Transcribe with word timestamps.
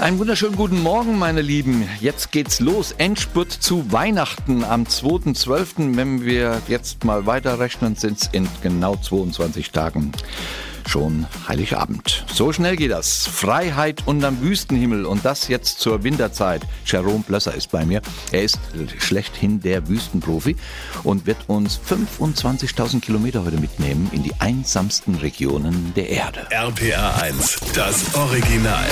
Einen 0.00 0.18
wunderschönen 0.18 0.56
guten 0.56 0.82
Morgen, 0.82 1.18
meine 1.20 1.40
Lieben. 1.40 1.88
Jetzt 2.00 2.32
geht's 2.32 2.58
los. 2.58 2.92
Endspurt 2.98 3.52
zu 3.52 3.92
Weihnachten 3.92 4.64
am 4.64 4.84
2.12. 4.84 5.96
Wenn 5.96 6.24
wir 6.24 6.60
jetzt 6.66 7.04
mal 7.04 7.26
weiterrechnen, 7.26 7.94
sind's 7.94 8.28
in 8.32 8.48
genau 8.60 8.96
22 8.96 9.70
Tagen 9.70 10.10
schon 10.86 11.26
Heiligabend. 11.46 12.26
So 12.32 12.52
schnell 12.52 12.74
geht 12.74 12.90
das. 12.90 13.26
Freiheit 13.28 14.02
unterm 14.06 14.40
Wüstenhimmel 14.40 15.06
und 15.06 15.24
das 15.24 15.46
jetzt 15.46 15.78
zur 15.78 16.02
Winterzeit. 16.02 16.62
Jerome 16.84 17.22
Blösser 17.26 17.54
ist 17.54 17.70
bei 17.70 17.86
mir. 17.86 18.02
Er 18.32 18.42
ist 18.42 18.58
schlechthin 18.98 19.60
der 19.60 19.88
Wüstenprofi 19.88 20.56
und 21.04 21.26
wird 21.26 21.38
uns 21.46 21.80
25.000 21.88 23.00
Kilometer 23.00 23.44
heute 23.44 23.58
mitnehmen 23.58 24.10
in 24.12 24.24
die 24.24 24.34
einsamsten 24.40 25.14
Regionen 25.14 25.94
der 25.94 26.10
Erde. 26.10 26.48
RPR 26.50 27.22
1, 27.22 27.60
das 27.74 28.14
Original. 28.16 28.88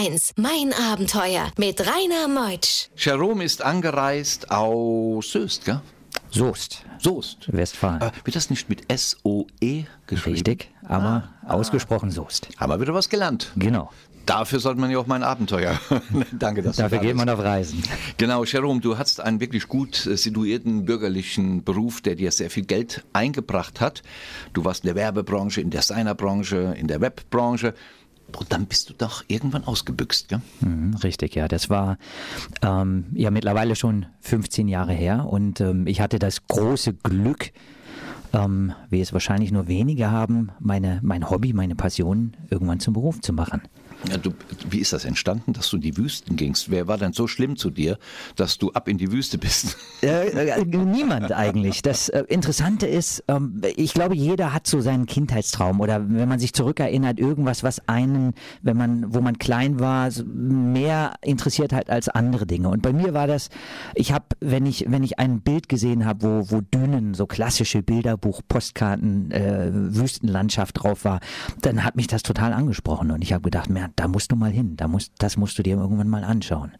1, 0.00 0.32
mein 0.36 0.72
Abenteuer 0.72 1.52
mit 1.58 1.78
Rainer 1.80 2.26
Meutsch. 2.26 2.88
Jerome 2.96 3.44
ist 3.44 3.60
angereist 3.60 4.50
aus 4.50 5.30
Soest, 5.30 5.66
gell? 5.66 5.82
Soest, 6.30 6.86
Soest. 6.98 7.52
Westfalen. 7.52 8.00
Äh, 8.00 8.10
wird 8.24 8.34
das 8.34 8.48
nicht 8.48 8.70
mit 8.70 8.90
S-O-E 8.90 9.84
geschrieben? 10.06 10.34
Richtig, 10.36 10.70
aber 10.88 11.28
ausgesprochen 11.46 12.10
Soest. 12.10 12.48
Haben 12.56 12.72
wir 12.72 12.80
wieder 12.80 12.94
was 12.94 13.10
gelernt. 13.10 13.52
Genau. 13.56 13.90
Dafür 14.24 14.58
sollte 14.60 14.80
man 14.80 14.90
ja 14.90 14.98
auch 14.98 15.06
mein 15.06 15.22
Abenteuer. 15.22 15.78
Danke, 16.32 16.62
dass 16.62 16.76
Dafür 16.76 16.88
du 16.88 16.96
da 16.96 17.02
geht 17.02 17.16
bist. 17.16 17.26
man 17.26 17.28
auf 17.28 17.44
Reisen. 17.44 17.82
Genau, 18.16 18.44
Jerome, 18.44 18.80
du 18.80 18.96
hast 18.96 19.20
einen 19.20 19.40
wirklich 19.40 19.68
gut 19.68 20.06
äh, 20.06 20.16
situierten 20.16 20.86
bürgerlichen 20.86 21.62
Beruf, 21.62 22.00
der 22.00 22.14
dir 22.14 22.32
sehr 22.32 22.48
viel 22.48 22.64
Geld 22.64 23.04
eingebracht 23.12 23.82
hat. 23.82 24.02
Du 24.54 24.64
warst 24.64 24.84
in 24.84 24.86
der 24.88 24.94
Werbebranche, 24.94 25.60
in 25.60 25.68
der 25.68 25.82
Designerbranche, 25.82 26.74
in 26.78 26.86
der 26.86 27.02
Webbranche. 27.02 27.74
Und 28.36 28.52
dann 28.52 28.66
bist 28.66 28.90
du 28.90 28.94
doch 28.94 29.24
irgendwann 29.28 29.64
ausgebüxt, 29.64 30.28
gell? 30.28 30.40
Mhm, 30.60 30.94
richtig, 31.02 31.34
ja. 31.34 31.48
Das 31.48 31.70
war 31.70 31.98
ähm, 32.62 33.06
ja 33.14 33.30
mittlerweile 33.30 33.76
schon 33.76 34.06
15 34.20 34.68
Jahre 34.68 34.92
her 34.92 35.26
und 35.28 35.60
ähm, 35.60 35.86
ich 35.86 36.00
hatte 36.00 36.18
das 36.18 36.46
große 36.46 36.94
Glück, 36.94 37.52
ähm, 38.32 38.72
wie 38.88 39.00
es 39.00 39.12
wahrscheinlich 39.12 39.52
nur 39.52 39.68
wenige 39.68 40.10
haben, 40.10 40.52
meine, 40.60 41.00
mein 41.02 41.28
Hobby, 41.30 41.52
meine 41.52 41.74
Passion 41.74 42.36
irgendwann 42.48 42.80
zum 42.80 42.94
Beruf 42.94 43.20
zu 43.20 43.32
machen. 43.32 43.62
Ja, 44.08 44.16
du, 44.16 44.32
wie 44.68 44.78
ist 44.78 44.92
das 44.92 45.04
entstanden, 45.04 45.52
dass 45.52 45.68
du 45.68 45.76
in 45.76 45.82
die 45.82 45.96
Wüsten 45.96 46.36
gingst? 46.36 46.70
Wer 46.70 46.88
war 46.88 46.96
denn 46.96 47.12
so 47.12 47.26
schlimm 47.26 47.56
zu 47.56 47.68
dir, 47.68 47.98
dass 48.34 48.56
du 48.56 48.70
ab 48.72 48.88
in 48.88 48.96
die 48.96 49.12
Wüste 49.12 49.36
bist? 49.36 49.76
Äh, 50.02 50.28
äh, 50.28 50.64
niemand 50.64 51.32
eigentlich. 51.32 51.82
Das 51.82 52.08
äh, 52.08 52.24
Interessante 52.28 52.86
ist, 52.86 53.22
ähm, 53.28 53.60
ich 53.76 53.92
glaube, 53.92 54.16
jeder 54.16 54.54
hat 54.54 54.66
so 54.66 54.80
seinen 54.80 55.04
Kindheitstraum 55.04 55.80
oder 55.80 56.08
wenn 56.08 56.26
man 56.28 56.38
sich 56.38 56.54
zurückerinnert, 56.54 57.18
irgendwas, 57.20 57.62
was 57.62 57.86
einen, 57.86 58.32
wenn 58.62 58.78
man, 58.78 59.12
wo 59.14 59.20
man 59.20 59.38
klein 59.38 59.78
war, 59.78 60.10
mehr 60.24 61.12
interessiert 61.20 61.74
hat 61.74 61.90
als 61.90 62.08
andere 62.08 62.46
Dinge. 62.46 62.70
Und 62.70 62.80
bei 62.80 62.94
mir 62.94 63.12
war 63.12 63.26
das, 63.26 63.50
ich 63.94 64.12
habe, 64.12 64.24
wenn 64.40 64.64
ich, 64.64 64.86
wenn 64.88 65.02
ich 65.02 65.18
ein 65.18 65.42
Bild 65.42 65.68
gesehen 65.68 66.06
habe, 66.06 66.22
wo, 66.22 66.50
wo 66.50 66.60
Dünen, 66.62 67.12
so 67.12 67.26
klassische 67.26 67.82
Bilderbuch, 67.82 68.40
Postkarten, 68.48 69.30
äh, 69.32 69.70
Wüstenlandschaft 69.70 70.82
drauf 70.82 71.04
war, 71.04 71.20
dann 71.60 71.84
hat 71.84 71.96
mich 71.96 72.06
das 72.06 72.22
total 72.22 72.54
angesprochen 72.54 73.10
und 73.10 73.22
ich 73.22 73.34
habe 73.34 73.42
gedacht, 73.42 73.68
mehr, 73.68 73.89
da 73.96 74.08
musst 74.08 74.32
du 74.32 74.36
mal 74.36 74.50
hin, 74.50 74.76
da 74.76 74.88
musst, 74.88 75.12
das 75.18 75.36
musst 75.36 75.58
du 75.58 75.62
dir 75.62 75.76
irgendwann 75.76 76.08
mal 76.08 76.24
anschauen. 76.24 76.72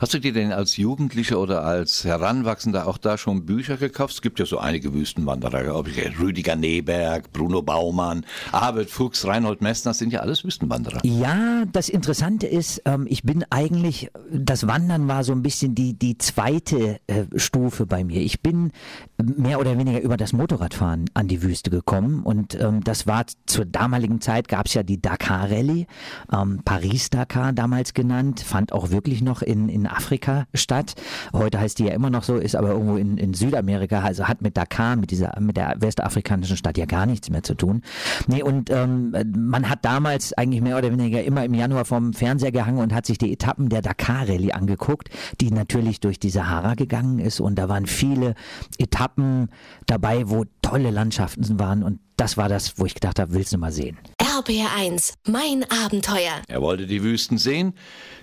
Hast 0.00 0.14
du 0.14 0.18
dir 0.18 0.32
denn 0.32 0.52
als 0.52 0.76
Jugendlicher 0.76 1.38
oder 1.38 1.64
als 1.64 2.04
Heranwachsender 2.04 2.86
auch 2.86 2.98
da 2.98 3.18
schon 3.18 3.46
Bücher 3.46 3.76
gekauft? 3.76 4.14
Es 4.14 4.22
gibt 4.22 4.38
ja 4.38 4.46
so 4.46 4.58
einige 4.58 4.94
Wüstenwanderer, 4.94 5.62
glaube 5.64 5.90
ich. 5.90 6.18
Rüdiger 6.18 6.56
Neberg, 6.56 7.32
Bruno 7.32 7.62
Baumann, 7.62 8.24
Abel 8.52 8.86
Fuchs, 8.86 9.26
Reinhold 9.26 9.62
Messner, 9.62 9.90
das 9.90 9.98
sind 9.98 10.12
ja 10.12 10.20
alles 10.20 10.44
Wüstenwanderer. 10.44 11.00
Ja, 11.04 11.64
das 11.72 11.88
Interessante 11.88 12.46
ist, 12.46 12.82
ähm, 12.84 13.06
ich 13.08 13.22
bin 13.22 13.44
eigentlich, 13.50 14.10
das 14.30 14.66
Wandern 14.66 15.08
war 15.08 15.24
so 15.24 15.32
ein 15.32 15.42
bisschen 15.42 15.74
die, 15.74 15.94
die 15.94 16.18
zweite 16.18 17.00
äh, 17.06 17.24
Stufe 17.36 17.86
bei 17.86 18.04
mir. 18.04 18.20
Ich 18.20 18.40
bin 18.42 18.72
mehr 19.16 19.60
oder 19.60 19.76
weniger 19.78 20.00
über 20.00 20.16
das 20.16 20.32
Motorradfahren 20.32 21.06
an 21.14 21.28
die 21.28 21.42
Wüste 21.42 21.70
gekommen 21.70 22.22
und 22.22 22.54
ähm, 22.60 22.82
das 22.84 23.06
war 23.06 23.24
zur 23.46 23.64
damaligen 23.64 24.20
Zeit, 24.20 24.48
gab 24.48 24.66
es 24.66 24.74
ja 24.74 24.82
die 24.82 25.00
Dakar 25.00 25.50
Rallye, 25.50 25.86
ähm, 26.32 26.60
Paris-Dakar 26.64 27.52
damals 27.52 27.94
genannt, 27.94 28.40
fand 28.40 28.72
auch 28.72 28.90
wirklich 28.90 29.22
noch 29.22 29.42
in, 29.42 29.67
in 29.68 29.86
Afrika 29.86 30.46
statt. 30.54 30.94
Heute 31.32 31.60
heißt 31.60 31.78
die 31.78 31.84
ja 31.84 31.92
immer 31.92 32.10
noch 32.10 32.22
so, 32.22 32.36
ist 32.36 32.56
aber 32.56 32.70
irgendwo 32.70 32.96
in, 32.96 33.18
in 33.18 33.34
Südamerika, 33.34 34.00
also 34.00 34.28
hat 34.28 34.42
mit 34.42 34.56
Dakar, 34.56 34.96
mit 34.96 35.10
dieser, 35.10 35.38
mit 35.40 35.56
der 35.56 35.74
westafrikanischen 35.78 36.56
Stadt 36.56 36.78
ja 36.78 36.86
gar 36.86 37.06
nichts 37.06 37.30
mehr 37.30 37.42
zu 37.42 37.54
tun. 37.54 37.82
Nee, 38.26 38.42
und 38.42 38.70
ähm, 38.70 39.14
man 39.36 39.68
hat 39.68 39.84
damals 39.84 40.32
eigentlich 40.32 40.62
mehr 40.62 40.78
oder 40.78 40.90
weniger 40.90 41.22
immer 41.22 41.44
im 41.44 41.54
Januar 41.54 41.84
vom 41.84 42.12
Fernseher 42.12 42.52
gehangen 42.52 42.78
und 42.78 42.94
hat 42.94 43.06
sich 43.06 43.18
die 43.18 43.32
Etappen 43.32 43.68
der 43.68 43.82
Dakar 43.82 44.28
Rallye 44.28 44.52
angeguckt, 44.52 45.10
die 45.40 45.50
natürlich 45.50 46.00
durch 46.00 46.18
die 46.18 46.30
Sahara 46.30 46.74
gegangen 46.74 47.18
ist 47.18 47.40
und 47.40 47.56
da 47.56 47.68
waren 47.68 47.86
viele 47.86 48.34
Etappen 48.78 49.48
dabei, 49.86 50.28
wo 50.28 50.44
tolle 50.62 50.90
Landschaften 50.90 51.58
waren 51.58 51.82
und 51.82 52.00
das 52.16 52.36
war 52.36 52.48
das, 52.48 52.78
wo 52.78 52.84
ich 52.84 52.94
gedacht 52.94 53.18
habe, 53.20 53.32
willst 53.32 53.52
du 53.52 53.58
mal 53.58 53.72
sehen. 53.72 53.96
RPR 54.38 54.72
1, 54.76 55.14
mein 55.26 55.64
Abenteuer. 55.68 56.42
Er 56.46 56.62
wollte 56.62 56.86
die 56.86 57.02
Wüsten 57.02 57.38
sehen. 57.38 57.74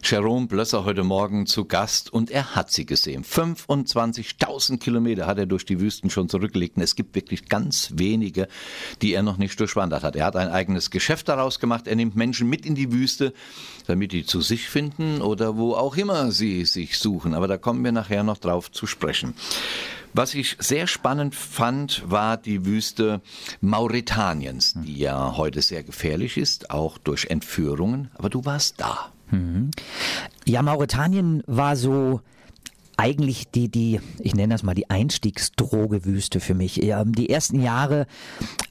Jerome 0.02 0.48
Blösser 0.48 0.86
heute 0.86 1.04
Morgen 1.04 1.46
zu 1.46 1.66
Gast 1.66 2.14
und 2.14 2.32
er 2.32 2.56
hat 2.56 2.72
sie 2.72 2.86
gesehen. 2.86 3.26
25.000 3.26 4.78
Kilometer 4.78 5.28
hat 5.28 5.40
er 5.40 5.46
durch 5.46 5.66
die 5.66 5.82
Wüsten 5.82 6.10
schon 6.10 6.30
zurückgelegt. 6.30 6.78
Und 6.78 6.84
es 6.84 6.96
gibt 6.96 7.16
wirklich 7.16 7.50
ganz 7.50 7.90
wenige, 7.96 8.48
die 9.02 9.14
er 9.14 9.24
noch 9.24 9.36
nicht 9.36 9.60
durchwandert 9.60 10.04
hat. 10.04 10.16
Er 10.16 10.24
hat 10.24 10.38
ein 10.38 10.48
eigenes 10.48 10.90
Geschäft 10.90 11.28
daraus 11.28 11.60
gemacht. 11.60 11.86
Er 11.86 11.98
nimmt 11.98 12.16
Menschen 12.16 12.48
mit 12.48 12.66
in 12.66 12.76
die 12.76 12.94
Wüste, 12.94 13.34
damit 13.86 14.14
die 14.14 14.26
zu 14.26 14.40
sich 14.40 14.70
finden 14.70 15.22
oder 15.22 15.58
wo 15.58 15.74
auch 15.74 15.98
immer 15.98 16.32
sie 16.32 16.64
sich 16.64 16.98
suchen. 16.98 17.34
Aber 17.34 17.50
da 17.50 17.58
kommen 17.58 17.84
wir 17.84 17.92
nachher 17.92 18.24
noch 18.24 18.38
drauf 18.38 18.72
zu 18.72 18.88
sprechen. 18.88 19.34
Was 20.18 20.34
ich 20.34 20.56
sehr 20.60 20.88
spannend 20.88 21.36
fand, 21.36 22.10
war 22.10 22.38
die 22.38 22.66
Wüste 22.66 23.22
Mauretaniens, 23.60 24.74
die 24.78 25.00
ja 25.00 25.36
heute 25.36 25.62
sehr 25.62 25.84
gefährlich 25.84 26.38
ist, 26.38 26.70
auch 26.70 26.98
durch 26.98 27.26
Entführungen. 27.26 28.10
Aber 28.16 28.30
du 28.30 28.46
warst 28.46 28.80
da. 28.80 29.12
Ja, 30.46 30.62
Mauretanien 30.62 31.44
war 31.48 31.76
so 31.76 32.22
eigentlich 32.96 33.50
die, 33.50 33.68
die, 33.68 34.00
ich 34.20 34.36
nenne 34.36 34.54
das 34.54 34.64
mal 34.64 34.74
die 34.74 34.90
Einstiegsdrogewüste 34.90 36.40
für 36.40 36.54
mich. 36.54 36.82
Ähm, 36.82 37.12
Die 37.12 37.30
ersten 37.30 37.62
Jahre 37.62 38.08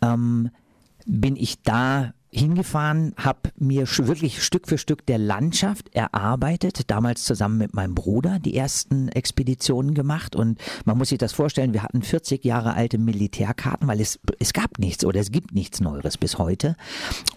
ähm, 0.00 0.48
bin 1.04 1.36
ich 1.36 1.60
da 1.60 2.14
hingefahren, 2.34 3.14
habe 3.16 3.50
mir 3.56 3.86
wirklich 3.86 4.42
Stück 4.42 4.68
für 4.68 4.78
Stück 4.78 5.06
der 5.06 5.18
Landschaft 5.18 5.94
erarbeitet, 5.94 6.90
damals 6.90 7.24
zusammen 7.24 7.58
mit 7.58 7.74
meinem 7.74 7.94
Bruder 7.94 8.38
die 8.38 8.56
ersten 8.56 9.08
Expeditionen 9.08 9.94
gemacht. 9.94 10.36
Und 10.36 10.60
man 10.84 10.98
muss 10.98 11.10
sich 11.10 11.18
das 11.18 11.32
vorstellen, 11.32 11.72
wir 11.72 11.82
hatten 11.82 12.02
40 12.02 12.44
Jahre 12.44 12.74
alte 12.74 12.98
Militärkarten, 12.98 13.86
weil 13.88 14.00
es, 14.00 14.18
es 14.38 14.52
gab 14.52 14.78
nichts 14.78 15.04
oder 15.04 15.20
es 15.20 15.30
gibt 15.30 15.54
nichts 15.54 15.80
Neueres 15.80 16.18
bis 16.18 16.38
heute. 16.38 16.76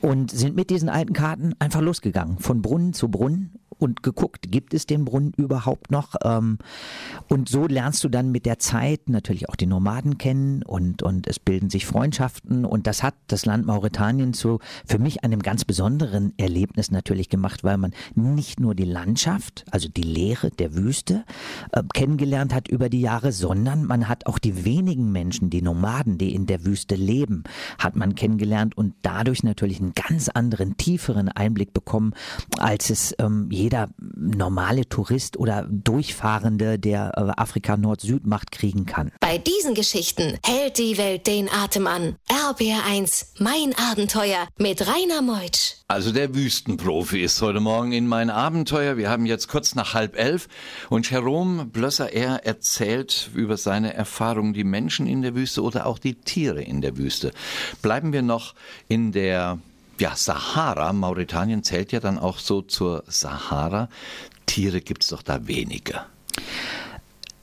Und 0.02 0.32
sind 0.32 0.56
mit 0.56 0.70
diesen 0.70 0.90
alten 0.90 1.14
Karten 1.14 1.54
einfach 1.60 1.82
losgegangen, 1.82 2.40
von 2.40 2.62
Brunnen 2.62 2.94
zu 2.94 3.10
Brunnen 3.10 3.60
und 3.80 4.04
geguckt, 4.04 4.52
gibt 4.52 4.74
es 4.74 4.86
den 4.86 5.06
Brunnen 5.06 5.34
überhaupt 5.38 5.92
noch? 5.92 6.16
Ähm, 6.24 6.58
und 7.30 7.50
so 7.50 7.68
lernst 7.68 8.04
du 8.04 8.10
dann 8.10 8.32
mit 8.32 8.46
der 8.46 8.60
Zeit 8.60 9.10
natürlich 9.10 9.50
auch 9.50 9.56
die 9.56 9.66
Nomaden 9.66 10.18
kennen 10.18 10.64
und, 10.64 11.04
und 11.04 11.28
es 11.28 11.40
bilden 11.40 11.70
sich 11.70 11.86
Freundschaften 11.86 12.66
und 12.66 12.88
das 12.88 13.04
hat 13.04 13.16
das 13.28 13.46
Land 13.46 13.66
Mauretanien 13.66 14.34
zu 14.34 14.60
für 14.86 15.00
mich 15.00 15.24
einem 15.24 15.42
ganz 15.42 15.66
besonderen 15.66 16.34
Erlebnis 16.38 16.92
natürlich 16.92 17.30
gemacht, 17.30 17.64
weil 17.64 17.78
man 17.78 17.94
nicht 18.16 18.60
nur 18.60 18.76
die 18.76 18.86
Landschaft, 18.86 19.66
also 19.72 19.90
die 19.90 20.04
Leere 20.04 20.50
der 20.52 20.76
Wüste 20.76 21.24
äh, 21.72 21.84
kennengelernt 21.94 22.54
hat 22.54 22.68
über 22.68 22.90
die 22.90 23.02
Jahre, 23.02 23.32
sondern 23.32 23.86
man 23.86 24.08
hat 24.08 24.26
auch 24.26 24.40
die 24.40 24.66
wenigen 24.66 25.12
Menschen, 25.12 25.50
die 25.50 25.62
Nomaden, 25.62 26.18
die 26.18 26.34
in 26.34 26.46
der 26.46 26.66
Wüste 26.66 26.96
leben, 26.96 27.44
hat 27.78 27.96
man 27.96 28.16
kennengelernt 28.16 28.78
und 28.78 28.94
dadurch 29.02 29.44
natürlich 29.44 29.80
einen 29.80 29.94
ganz 29.94 30.30
anderen, 30.30 30.78
tieferen 30.78 31.30
Einblick 31.30 31.74
bekommen, 31.74 32.14
als 32.58 32.90
es 32.90 33.16
ähm, 33.20 33.50
jeder 33.68 33.90
normale 34.16 34.88
Tourist 34.88 35.36
oder 35.36 35.68
Durchfahrende, 35.70 36.80
der 36.80 37.12
äh, 37.18 37.42
Afrika 37.42 37.76
Nord-Süd 37.76 38.26
macht, 38.26 38.54
kriegen 38.54 38.86
kann. 38.86 39.12
Bei 39.20 39.38
diesen 39.38 39.74
Geschichten 39.74 40.40
hält 40.46 40.78
die 40.78 40.98
Welt 40.98 41.28
den 41.28 41.50
Atem 41.50 41.86
an. 41.86 42.16
RPR 42.32 42.86
1, 42.88 43.34
mein 43.40 43.76
Abenteuer 43.92 44.48
mit 44.58 44.88
Rainer 44.88 45.22
Meutsch. 45.22 45.74
Also 45.90 46.14
der 46.14 46.34
Wüstenprofi 46.34 47.22
ist 47.22 47.42
heute 47.42 47.60
Morgen 47.60 47.92
in 47.92 48.08
mein 48.08 48.30
Abenteuer. 48.30 48.96
Wir 48.96 49.10
haben 49.10 49.26
jetzt 49.26 49.50
kurz 49.50 49.76
nach 49.76 49.94
halb 49.94 50.18
elf 50.18 50.48
und 50.90 51.12
Jerome 51.12 51.66
Blösser, 51.66 52.14
er 52.14 52.46
erzählt 52.46 53.30
über 53.36 53.58
seine 53.58 53.94
Erfahrungen, 53.94 54.54
die 54.54 54.64
Menschen 54.64 55.08
in 55.08 55.22
der 55.22 55.36
Wüste 55.36 55.62
oder 55.62 55.88
auch 55.88 56.00
die 56.00 56.16
Tiere 56.16 56.62
in 56.62 56.80
der 56.80 56.96
Wüste. 56.96 57.34
Bleiben 57.82 58.14
wir 58.14 58.22
noch 58.22 58.56
in 58.88 59.12
der 59.12 59.60
ja, 60.02 60.16
Sahara, 60.16 60.94
Mauretanien 60.94 61.64
zählt 61.64 61.92
ja 61.92 62.00
dann 62.00 62.18
auch 62.18 62.40
so 62.40 62.62
zur 62.62 63.04
Sahara. 63.08 63.90
Tiere 64.46 64.82
gibt 64.82 65.04
es 65.04 65.10
doch 65.10 65.22
da 65.22 65.48
wenige. 65.48 66.02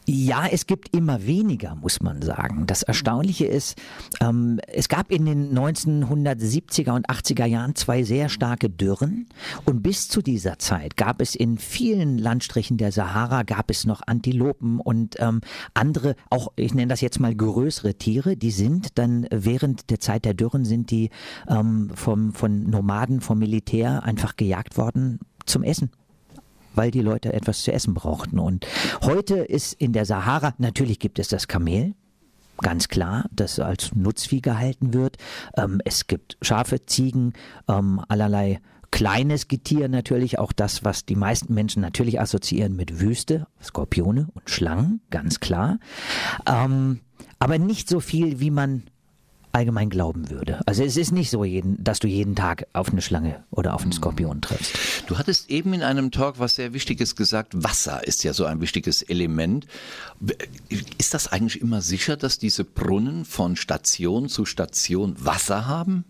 Ja, 0.07 0.47
es 0.51 0.67
gibt 0.67 0.95
immer 0.95 1.27
weniger, 1.27 1.75
muss 1.77 2.03
man 2.03 2.21
sagen. 2.21 2.67
Das 2.67 2.83
Erstaunliche 2.83 3.47
ist, 3.47 3.81
ähm, 4.21 4.61
es 4.69 4.89
gab 4.89 5.11
in 5.11 5.25
den 5.25 5.59
1970er 5.59 6.93
und 6.93 7.09
80er 7.09 7.47
Jahren 7.47 7.75
zwei 7.75 8.03
sehr 8.03 8.29
starke 8.29 8.69
Dürren. 8.69 9.27
Und 9.65 9.83
bis 9.83 10.09
zu 10.09 10.21
dieser 10.21 10.59
Zeit 10.59 10.99
gab 10.99 11.23
es 11.23 11.35
in 11.35 11.57
vielen 11.57 12.19
Landstrichen 12.19 12.77
der 12.77 12.93
Sahara 12.93 13.45
gab 13.45 13.71
es 13.71 13.87
noch 13.87 14.03
Antilopen 14.07 14.79
und 14.79 15.17
ähm, 15.21 15.41
andere, 15.73 16.17
auch 16.29 16.53
ich 16.57 16.75
nenne 16.75 16.89
das 16.89 17.01
jetzt 17.01 17.19
mal 17.19 17.35
größere 17.35 17.95
Tiere, 17.95 18.37
die 18.37 18.51
sind 18.51 18.99
dann 18.99 19.27
während 19.31 19.89
der 19.89 20.01
Zeit 20.01 20.27
der 20.27 20.35
Dürren 20.35 20.67
sind 20.67 20.91
die 20.91 21.09
ähm, 21.49 21.91
vom, 21.95 22.35
von 22.35 22.65
Nomaden, 22.65 23.23
vom 23.23 23.39
Militär 23.39 24.03
einfach 24.03 24.37
gejagt 24.37 24.77
worden 24.77 25.21
zum 25.47 25.63
Essen 25.63 25.91
weil 26.75 26.91
die 26.91 27.01
Leute 27.01 27.33
etwas 27.33 27.63
zu 27.63 27.73
essen 27.73 27.95
brauchten. 27.95 28.39
Und 28.39 28.67
heute 29.03 29.37
ist 29.37 29.75
in 29.75 29.93
der 29.93 30.05
Sahara, 30.05 30.55
natürlich 30.59 30.99
gibt 30.99 31.19
es 31.19 31.29
das 31.29 31.49
Kamel, 31.49 31.95
ganz 32.59 32.89
klar, 32.89 33.27
das 33.33 33.59
als 33.59 33.95
Nutzvieh 33.95 34.41
gehalten 34.41 34.95
wird. 34.95 35.17
Ähm, 35.57 35.81
es 35.85 36.07
gibt 36.07 36.37
Schafe, 36.43 36.87
Ziegen, 36.87 37.33
ähm, 37.69 38.01
allerlei 38.09 38.61
kleines 38.91 39.49
Getier 39.49 39.89
natürlich, 39.89 40.39
auch 40.39 40.53
das, 40.53 40.85
was 40.85 41.05
die 41.05 41.17
meisten 41.17 41.53
Menschen 41.53 41.83
natürlich 41.83 42.21
assoziieren 42.21 42.77
mit 42.77 43.01
Wüste, 43.01 43.49
Skorpione 43.61 44.29
und 44.35 44.49
Schlangen, 44.49 45.01
ganz 45.11 45.41
klar. 45.41 45.81
Ähm, 46.47 47.01
aber 47.41 47.59
nicht 47.59 47.89
so 47.89 47.99
viel, 47.99 48.39
wie 48.39 48.53
man 48.53 48.85
allgemein 49.55 49.89
glauben 49.89 50.31
würde. 50.31 50.61
Also 50.67 50.83
es 50.83 50.97
ist 50.97 51.13
nicht 51.13 51.31
so, 51.31 51.45
jeden, 51.45 51.83
dass 51.83 52.01
du 52.01 52.09
jeden 52.09 52.35
Tag 52.35 52.67
auf 52.73 52.91
eine 52.91 53.01
Schlange 53.01 53.45
oder 53.51 53.75
auf 53.75 53.83
einen 53.83 53.93
Skorpion 53.93 54.41
triffst. 54.41 54.79
Du 55.07 55.17
hattest 55.17 55.51
eben 55.51 55.73
in 55.73 55.83
einem 55.83 56.11
Talk 56.11 56.39
was 56.39 56.57
sehr 56.57 56.73
Wichtiges 56.73 57.15
gesagt. 57.15 57.53
Wasser 57.55 58.07
ist 58.07 58.25
ja 58.25 58.33
so 58.33 58.45
ein 58.45 58.61
wichtiges 58.61 59.03
Element. 59.03 59.67
Ist 60.99 61.15
das 61.15 61.29
eigentlich 61.29 61.61
immer 61.61 61.83
sicher, 61.83 62.17
dass 62.17 62.39
diese 62.39 62.65
Brunnen 62.65 63.25
von 63.25 63.57
Station 63.57 64.29
zu 64.29 64.45
Station 64.45 65.15
Wasser 65.19 65.67
haben? 65.67 66.05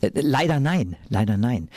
Äh, 0.00 0.10
leider 0.14 0.60
nein, 0.60 0.96
leider 1.08 1.36
nein. 1.36 1.68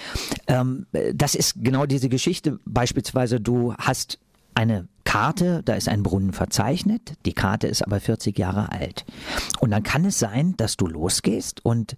Ähm, 0.48 0.86
das 1.14 1.36
ist 1.36 1.56
genau 1.58 1.86
diese 1.86 2.10
Geschichte. 2.10 2.60
Beispielsweise, 2.66 3.40
du 3.40 3.74
hast 3.76 4.20
eine 4.56 4.88
Karte, 5.04 5.62
da 5.64 5.74
ist 5.76 5.90
ein 5.90 6.02
Brunnen 6.02 6.34
verzeichnet, 6.34 7.14
die 7.26 7.34
Karte 7.34 7.68
ist 7.68 7.84
aber 7.84 8.00
40 8.00 8.38
Jahre 8.40 8.72
alt. 8.72 9.06
Und 9.60 9.72
dann 9.72 9.84
kann 9.84 10.06
es 10.06 10.18
sein, 10.18 10.56
dass 10.58 10.78
du 10.78 10.88
losgehst 10.88 11.64
und 11.64 11.96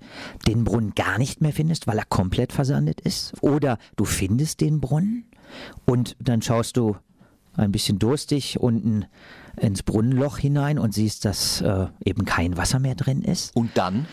den 0.48 0.63
Brunnen 0.63 0.96
gar 0.96 1.18
nicht 1.18 1.40
mehr 1.40 1.54
findest, 1.54 1.88
weil 1.88 1.98
er 1.98 2.06
komplett 2.06 2.52
versandet 2.52 3.00
ist. 3.02 3.34
Oder 3.42 3.78
du 3.96 4.06
findest 4.06 4.62
den 4.62 4.81
Brunnen 4.81 5.25
und 5.86 6.18
dann 6.19 6.42
schaust 6.42 6.78
du 6.78 6.98
ein 7.56 7.72
bisschen 7.72 8.00
durstig 8.00 8.60
unten 8.60 9.06
ins 9.58 9.84
Brunnenloch 9.84 10.38
hinein 10.38 10.78
und 10.78 10.94
siehst, 10.94 11.24
dass 11.24 11.62
äh, 11.62 11.88
eben 12.04 12.25
kein 12.25 12.58
Wasser 12.58 12.80
mehr 12.80 12.96
drin 12.96 13.22
ist. 13.22 13.56
Und 13.56 13.72
dann? 13.75 14.08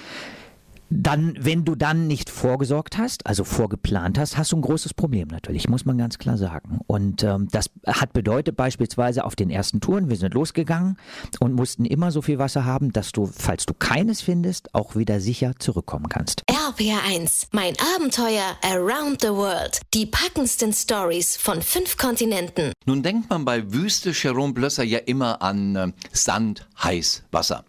Dann, 0.94 1.38
wenn 1.40 1.64
du 1.64 1.74
dann 1.74 2.06
nicht 2.06 2.28
vorgesorgt 2.28 2.98
hast, 2.98 3.26
also 3.26 3.44
vorgeplant 3.44 4.18
hast, 4.18 4.36
hast 4.36 4.52
du 4.52 4.56
ein 4.56 4.62
großes 4.62 4.92
Problem 4.92 5.28
natürlich, 5.28 5.66
muss 5.68 5.86
man 5.86 5.96
ganz 5.96 6.18
klar 6.18 6.36
sagen. 6.36 6.80
Und 6.86 7.22
ähm, 7.22 7.48
das 7.50 7.70
hat 7.86 8.12
bedeutet 8.12 8.56
beispielsweise 8.56 9.24
auf 9.24 9.34
den 9.34 9.48
ersten 9.48 9.80
Touren, 9.80 10.10
wir 10.10 10.16
sind 10.16 10.34
losgegangen 10.34 10.98
und 11.40 11.54
mussten 11.54 11.86
immer 11.86 12.10
so 12.10 12.20
viel 12.20 12.38
Wasser 12.38 12.66
haben, 12.66 12.92
dass 12.92 13.12
du, 13.12 13.26
falls 13.26 13.64
du 13.64 13.72
keines 13.72 14.20
findest, 14.20 14.74
auch 14.74 14.94
wieder 14.94 15.20
sicher 15.20 15.54
zurückkommen 15.58 16.10
kannst. 16.10 16.42
RPR1, 16.50 17.46
mein 17.52 17.74
Abenteuer 17.96 18.56
Around 18.62 19.22
the 19.22 19.28
World. 19.28 19.80
Die 19.94 20.04
packendsten 20.04 20.74
Stories 20.74 21.38
von 21.38 21.62
fünf 21.62 21.96
Kontinenten. 21.96 22.72
Nun 22.84 23.02
denkt 23.02 23.30
man 23.30 23.46
bei 23.46 23.72
Wüste 23.72 24.10
Jerome 24.10 24.52
Blösser 24.52 24.84
ja 24.84 24.98
immer 24.98 25.40
an 25.40 25.76
äh, 25.76 25.92
Sand, 26.12 26.68
heiß, 26.82 27.22
Wasser. 27.30 27.64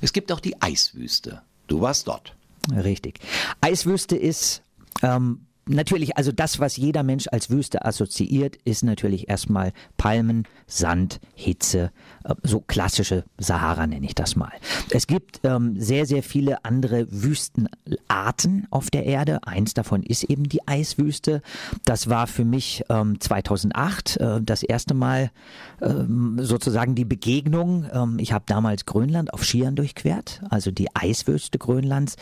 Es 0.00 0.12
gibt 0.12 0.30
auch 0.30 0.40
die 0.40 0.60
Eiswüste. 0.62 1.42
Du 1.66 1.80
warst 1.80 2.06
dort. 2.06 2.36
Richtig. 2.72 3.20
Eiswüste 3.60 4.16
ist 4.16 4.62
ähm, 5.02 5.46
natürlich, 5.66 6.16
also 6.16 6.32
das, 6.32 6.58
was 6.58 6.76
jeder 6.76 7.02
Mensch 7.02 7.26
als 7.30 7.50
Wüste 7.50 7.84
assoziiert, 7.84 8.56
ist 8.64 8.82
natürlich 8.82 9.28
erstmal 9.28 9.72
Palmen, 9.96 10.46
Sand, 10.66 11.20
Hitze, 11.34 11.92
äh, 12.24 12.34
so 12.42 12.60
klassische 12.60 13.24
Sahara 13.38 13.86
nenne 13.86 14.06
ich 14.06 14.14
das 14.14 14.36
mal. 14.36 14.52
Es 14.90 15.06
gibt 15.06 15.40
ähm, 15.44 15.80
sehr, 15.80 16.06
sehr 16.06 16.22
viele 16.22 16.64
andere 16.64 17.06
Wüstenarten 17.10 18.66
auf 18.70 18.90
der 18.90 19.06
Erde. 19.06 19.40
Eins 19.46 19.74
davon 19.74 20.02
ist 20.02 20.24
eben 20.24 20.44
die 20.44 20.66
Eiswüste. 20.66 21.42
Das 21.84 22.08
war 22.08 22.26
für 22.26 22.44
mich 22.44 22.84
ähm, 22.88 23.20
2008 23.20 24.16
äh, 24.16 24.40
das 24.42 24.62
erste 24.62 24.94
Mal 24.94 25.30
ähm, 25.80 26.38
sozusagen 26.40 26.94
die 26.94 27.04
Begegnung. 27.04 27.86
Ähm, 27.92 28.18
ich 28.18 28.32
habe 28.32 28.44
damals 28.46 28.86
Grönland 28.86 29.32
auf 29.32 29.44
Skiern 29.44 29.76
durchquert, 29.76 30.40
also 30.50 30.70
die 30.70 30.94
Eiswüste 30.94 31.58
Grönlands. 31.58 32.16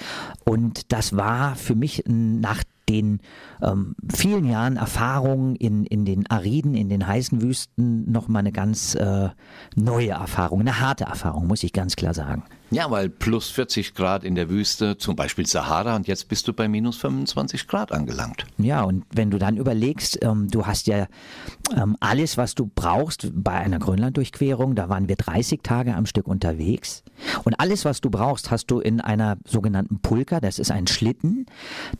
Und 0.44 0.93
das 0.93 1.17
war 1.17 1.56
für 1.56 1.75
mich 1.75 2.05
nach 2.06 2.62
den 2.88 3.20
ähm, 3.62 3.94
vielen 4.12 4.46
Jahren 4.46 4.76
Erfahrung 4.76 5.56
in, 5.56 5.85
in 5.85 6.05
den 6.05 6.29
ariden, 6.31 6.75
in 6.75 6.88
den 6.88 7.06
heißen 7.06 7.43
Wüsten 7.43 8.11
nochmal 8.11 8.40
eine 8.40 8.52
ganz 8.52 8.94
äh, 8.94 9.29
neue 9.76 10.11
Erfahrung, 10.11 10.61
eine 10.61 10.81
harte 10.81 11.05
Erfahrung, 11.05 11.46
muss 11.46 11.62
ich 11.62 11.73
ganz 11.73 11.96
klar 11.96 12.14
sagen. 12.14 12.44
Ja, 12.70 12.91
weil 12.91 13.09
plus 13.09 13.49
40 13.49 13.94
Grad 13.94 14.25
in 14.25 14.35
der 14.35 14.50
Wüste, 14.50 14.99
zum 14.99 15.17
Beispiel 15.17 15.47
Sahara, 15.47 15.97
und 15.97 16.06
jetzt 16.06 16.29
bist 16.29 16.47
du 16.49 16.53
bei 16.53 16.69
minus 16.69 16.99
25 16.99 17.67
Grad 17.67 17.93
angelangt. 17.93 18.44
Ja, 18.59 18.82
und 18.82 19.05
wenn 19.11 19.31
du 19.31 19.38
dann 19.38 19.56
überlegst, 19.56 20.19
ähm, 20.23 20.49
du 20.49 20.67
hast 20.67 20.87
ja 20.87 21.06
ähm, 21.75 21.97
alles, 22.00 22.37
was 22.37 22.55
du 22.55 22.70
brauchst 22.73 23.31
bei 23.35 23.53
einer 23.53 23.79
Grönlanddurchquerung, 23.79 24.75
da 24.75 24.91
waren 24.91 25.09
wir 25.09 25.17
30 25.17 25.62
Tage 25.62 25.94
am 25.94 26.05
Stück 26.05 26.29
unterwegs. 26.29 27.05
Und 27.44 27.59
alles, 27.59 27.87
was 27.87 28.03
du 28.03 28.11
brauchst, 28.11 28.50
hast 28.50 28.67
du 28.67 28.81
in 28.81 29.00
einer 29.00 29.38
sogenannten 29.47 30.00
Pulka, 30.00 30.41
das 30.41 30.59
ist 30.59 30.70
ein 30.70 30.87
Schlitten, 30.87 31.47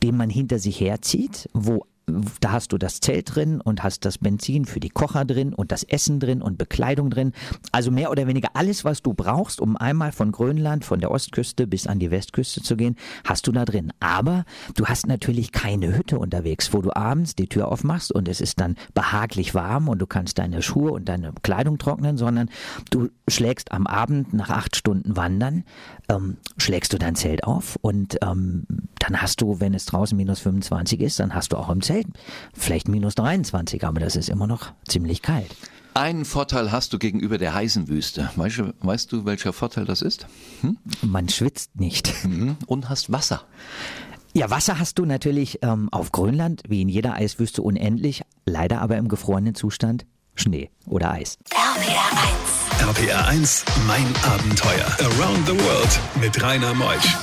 den 0.03 0.17
man 0.17 0.29
hinter 0.29 0.59
sich 0.59 0.81
herzieht, 0.81 1.49
wo 1.55 1.87
da 2.41 2.53
hast 2.53 2.73
du 2.73 2.79
das 2.79 3.01
Zelt 3.01 3.35
drin 3.35 3.61
und 3.61 3.83
hast 3.83 4.05
das 4.05 4.19
Benzin 4.19 4.65
für 4.65 4.81
die 4.81 4.89
Kocher 4.89 5.25
drin 5.25 5.55
und 5.55 5.73
das 5.73 5.83
Essen 5.85 6.21
drin 6.21 6.43
und 6.43 6.59
Bekleidung 6.59 7.11
drin. 7.11 7.33
Also 7.73 7.91
mehr 7.91 8.11
oder 8.11 8.27
weniger 8.27 8.51
alles, 8.55 8.85
was 8.85 9.03
du 9.03 9.15
brauchst, 9.15 9.61
um 9.61 9.77
einmal 9.77 10.13
von 10.13 10.33
Grönland, 10.33 10.85
von 10.85 11.01
der 11.01 11.11
Ostküste 11.11 11.67
bis 11.67 11.87
an 11.87 11.99
die 11.99 12.11
Westküste 12.11 12.63
zu 12.63 12.77
gehen, 12.77 12.97
hast 13.25 13.47
du 13.47 13.53
da 13.53 13.65
drin. 13.65 13.93
Aber 14.01 14.45
du 14.75 14.87
hast 14.87 15.07
natürlich 15.07 15.53
keine 15.53 15.97
Hütte 15.97 16.19
unterwegs, 16.19 16.73
wo 16.73 16.81
du 16.81 16.95
abends 16.95 17.35
die 17.35 17.49
Tür 17.49 17.69
aufmachst 17.69 18.13
und 18.13 18.29
es 18.29 18.41
ist 18.41 18.61
dann 18.61 18.77
behaglich 18.95 19.55
warm 19.55 19.89
und 19.89 19.99
du 19.99 20.07
kannst 20.07 20.39
deine 20.39 20.63
Schuhe 20.63 20.93
und 20.93 21.09
deine 21.09 21.33
Kleidung 21.43 21.79
trocknen, 21.79 22.17
sondern 22.17 22.51
du 22.91 23.09
schlägst 23.27 23.73
am 23.73 23.87
Abend 23.87 24.33
nach 24.33 24.51
acht 24.51 24.77
Stunden 24.77 25.17
Wandern, 25.17 25.65
ähm, 26.09 26.37
schlägst 26.57 26.93
du 26.93 26.99
dein 26.99 27.15
Zelt 27.15 27.45
auf 27.45 27.77
und 27.81 28.19
ähm, 28.23 28.67
dann 28.99 29.21
hast 29.21 29.41
du, 29.41 29.61
wenn 29.61 29.75
es 29.75 29.87
draußen 29.87 30.17
minus 30.17 30.41
25 30.41 31.01
ist, 31.01 31.21
dann 31.21 31.35
hast 31.35 31.53
du 31.53 31.57
auch 31.57 31.71
im 31.71 31.83
Zelt 31.83 31.98
vielleicht 32.55 32.89
minus 32.89 33.15
23, 33.15 33.85
aber 33.85 34.01
das 34.01 34.17
ist 34.17 34.29
immer 34.29 34.47
noch 34.47 34.73
ziemlich 34.87 35.23
kalt. 35.23 35.55
Einen 35.95 36.25
Vorteil 36.25 36.71
hast 36.71 36.93
du 36.93 36.99
gegenüber 36.99 37.39
der 37.39 37.55
heißen 37.55 37.89
Wüste. 37.89 38.31
Weißt 38.37 38.59
du, 38.59 38.73
weißt 38.81 39.11
du 39.11 39.25
welcher 39.25 39.53
Vorteil 39.53 39.85
das 39.85 40.03
ist? 40.03 40.27
Hm? 40.61 40.79
Man 41.03 41.29
schwitzt 41.29 41.81
nicht. 41.81 42.13
Mhm. 42.25 42.57
Und 42.67 42.89
hast 42.89 43.11
Wasser. 43.11 43.43
Ja, 44.33 44.51
Wasser 44.51 44.79
hast 44.79 44.99
du 44.99 45.05
natürlich 45.05 45.59
ähm, 45.63 45.89
auf 45.91 46.13
Grönland, 46.13 46.63
wie 46.69 46.83
in 46.83 46.89
jeder 46.89 47.15
Eiswüste, 47.15 47.63
unendlich. 47.63 48.23
Leider 48.45 48.81
aber 48.81 48.97
im 48.97 49.09
gefrorenen 49.09 49.55
Zustand 49.55 50.07
Schnee 50.37 50.71
oder 50.87 51.11
Eis. 51.11 51.39
RPR 51.51 52.89
1. 52.89 52.97
RPR 52.97 53.27
1, 53.27 53.65
mein 53.89 54.07
Abenteuer. 54.23 54.87
Around 55.01 55.47
the 55.47 55.59
World 55.59 56.01
mit 56.21 56.41
Rainer 56.41 56.75
Meusch. 56.75 57.17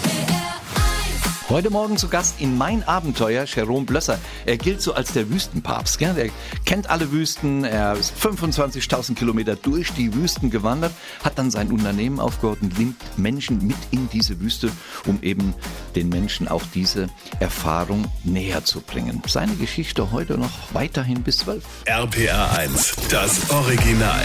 Heute 1.48 1.70
Morgen 1.70 1.96
zu 1.96 2.08
Gast 2.08 2.42
in 2.42 2.58
Mein 2.58 2.84
Abenteuer 2.88 3.46
Jerome 3.46 3.86
Blösser. 3.86 4.18
Er 4.48 4.58
gilt 4.58 4.82
so 4.82 4.96
als 4.96 5.14
der 5.14 5.30
Wüstenpapst. 5.30 6.00
Gell? 6.00 6.18
Er 6.18 6.30
kennt 6.66 6.90
alle 6.90 7.12
Wüsten, 7.12 7.64
er 7.64 7.94
ist 7.94 8.16
25.000 8.18 9.14
Kilometer 9.14 9.56
durch 9.56 9.94
die 9.94 10.12
Wüsten 10.16 10.50
gewandert, 10.50 10.92
hat 11.24 11.38
dann 11.38 11.52
sein 11.52 11.72
Unternehmen 11.72 12.20
aufgehört 12.20 12.64
und 12.64 12.80
nimmt 12.80 12.96
Menschen 13.20 13.66
mit 13.66 13.78
in 13.92 14.10
diese 14.10 14.40
Wüste, 14.40 14.72
um 15.06 15.22
eben 15.22 15.54
den 15.96 16.10
Menschen 16.10 16.48
auch 16.48 16.64
diese 16.74 17.10
Erfahrung 17.40 18.06
näher 18.24 18.66
zu 18.66 18.82
bringen. 18.82 19.22
Seine 19.28 19.54
Geschichte 19.54 20.12
heute 20.12 20.40
noch 20.40 20.74
weiterhin 20.74 21.22
bis 21.22 21.38
12. 21.38 21.64
RPR 21.86 22.58
1, 22.58 22.96
das 23.12 23.52
Original. 23.52 24.24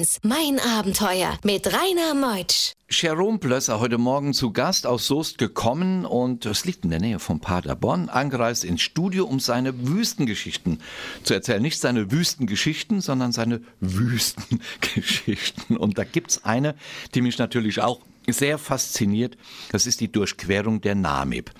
RPR 0.00 0.06
RBR1, 0.06 0.18
mein 0.22 0.58
Abenteuer 0.58 1.38
mit 1.44 1.66
Rainer 1.66 2.14
Meutsch. 2.14 2.72
Jerome 2.90 3.38
Blösser 3.38 3.80
heute 3.80 3.98
Morgen 3.98 4.34
zu 4.34 4.52
Gast 4.52 4.86
aus 4.86 5.06
Soest 5.06 5.38
gekommen 5.38 6.04
und 6.04 6.46
es 6.46 6.64
liegt 6.64 6.84
in 6.84 6.90
der 6.90 7.00
Nähe 7.00 7.18
von 7.18 7.40
Paderborn, 7.40 8.08
angereist 8.08 8.64
ins 8.64 8.82
Studio, 8.82 9.26
um 9.26 9.40
seine 9.40 9.86
Wüstengeschichten 9.86 10.80
zu 11.22 11.34
erzählen. 11.34 11.62
Nicht 11.62 11.78
seine 11.78 12.10
Wüstengeschichten, 12.10 13.00
sondern 13.00 13.32
seine 13.32 13.60
Wüstengeschichten. 13.80 15.76
Und 15.76 15.98
da 15.98 16.04
gibt's 16.04 16.44
eine, 16.44 16.74
die 17.14 17.20
mich 17.20 17.38
natürlich 17.38 17.80
auch 17.80 18.00
sehr 18.26 18.58
fasziniert. 18.58 19.36
Das 19.70 19.86
ist 19.86 20.00
die 20.00 20.10
Durchquerung 20.10 20.80
der 20.80 20.94
Namib. 20.94 21.50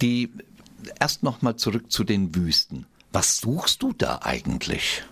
Die 0.00 0.30
erst 1.00 1.22
noch 1.22 1.42
mal 1.42 1.56
zurück 1.56 1.90
zu 1.90 2.04
den 2.04 2.34
Wüsten. 2.34 2.86
Was 3.12 3.38
suchst 3.38 3.82
du 3.82 3.92
da 3.92 4.20
eigentlich? 4.22 5.02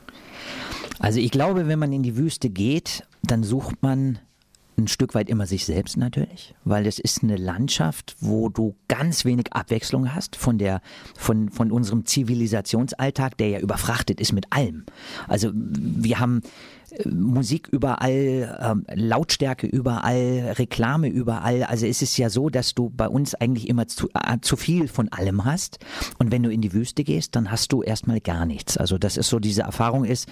Also 1.02 1.18
ich 1.18 1.32
glaube, 1.32 1.66
wenn 1.66 1.80
man 1.80 1.92
in 1.92 2.04
die 2.04 2.16
Wüste 2.16 2.48
geht, 2.48 3.04
dann 3.24 3.42
sucht 3.42 3.82
man 3.82 4.20
ein 4.82 4.88
Stück 4.88 5.14
weit 5.14 5.28
immer 5.28 5.46
sich 5.46 5.64
selbst 5.64 5.96
natürlich, 5.96 6.54
weil 6.64 6.86
es 6.86 6.98
ist 6.98 7.22
eine 7.22 7.36
Landschaft, 7.36 8.16
wo 8.20 8.48
du 8.48 8.74
ganz 8.88 9.24
wenig 9.24 9.52
Abwechslung 9.52 10.14
hast 10.14 10.36
von 10.36 10.58
der 10.58 10.80
von 11.16 11.50
von 11.50 11.72
unserem 11.72 12.04
Zivilisationsalltag, 12.04 13.36
der 13.38 13.48
ja 13.48 13.58
überfrachtet 13.60 14.20
ist 14.20 14.32
mit 14.32 14.46
allem. 14.52 14.84
Also 15.28 15.50
wir 15.54 16.20
haben 16.20 16.42
Musik 17.06 17.68
überall, 17.68 18.58
ähm, 18.60 18.84
Lautstärke 18.92 19.66
überall, 19.66 20.54
Reklame 20.58 21.08
überall. 21.08 21.62
Also 21.62 21.86
es 21.86 22.02
ist 22.02 22.16
ja 22.18 22.28
so, 22.28 22.50
dass 22.50 22.74
du 22.74 22.90
bei 22.90 23.08
uns 23.08 23.34
eigentlich 23.34 23.68
immer 23.68 23.88
zu, 23.88 24.08
äh, 24.14 24.38
zu 24.40 24.56
viel 24.56 24.88
von 24.88 25.08
allem 25.10 25.44
hast. 25.44 25.78
Und 26.18 26.30
wenn 26.30 26.42
du 26.42 26.50
in 26.50 26.60
die 26.60 26.72
Wüste 26.72 27.04
gehst, 27.04 27.34
dann 27.34 27.50
hast 27.50 27.72
du 27.72 27.82
erstmal 27.82 28.20
gar 28.20 28.46
nichts. 28.46 28.76
Also 28.76 28.98
das 28.98 29.16
ist 29.16 29.28
so 29.28 29.38
diese 29.38 29.62
Erfahrung 29.62 30.04
ist, 30.04 30.28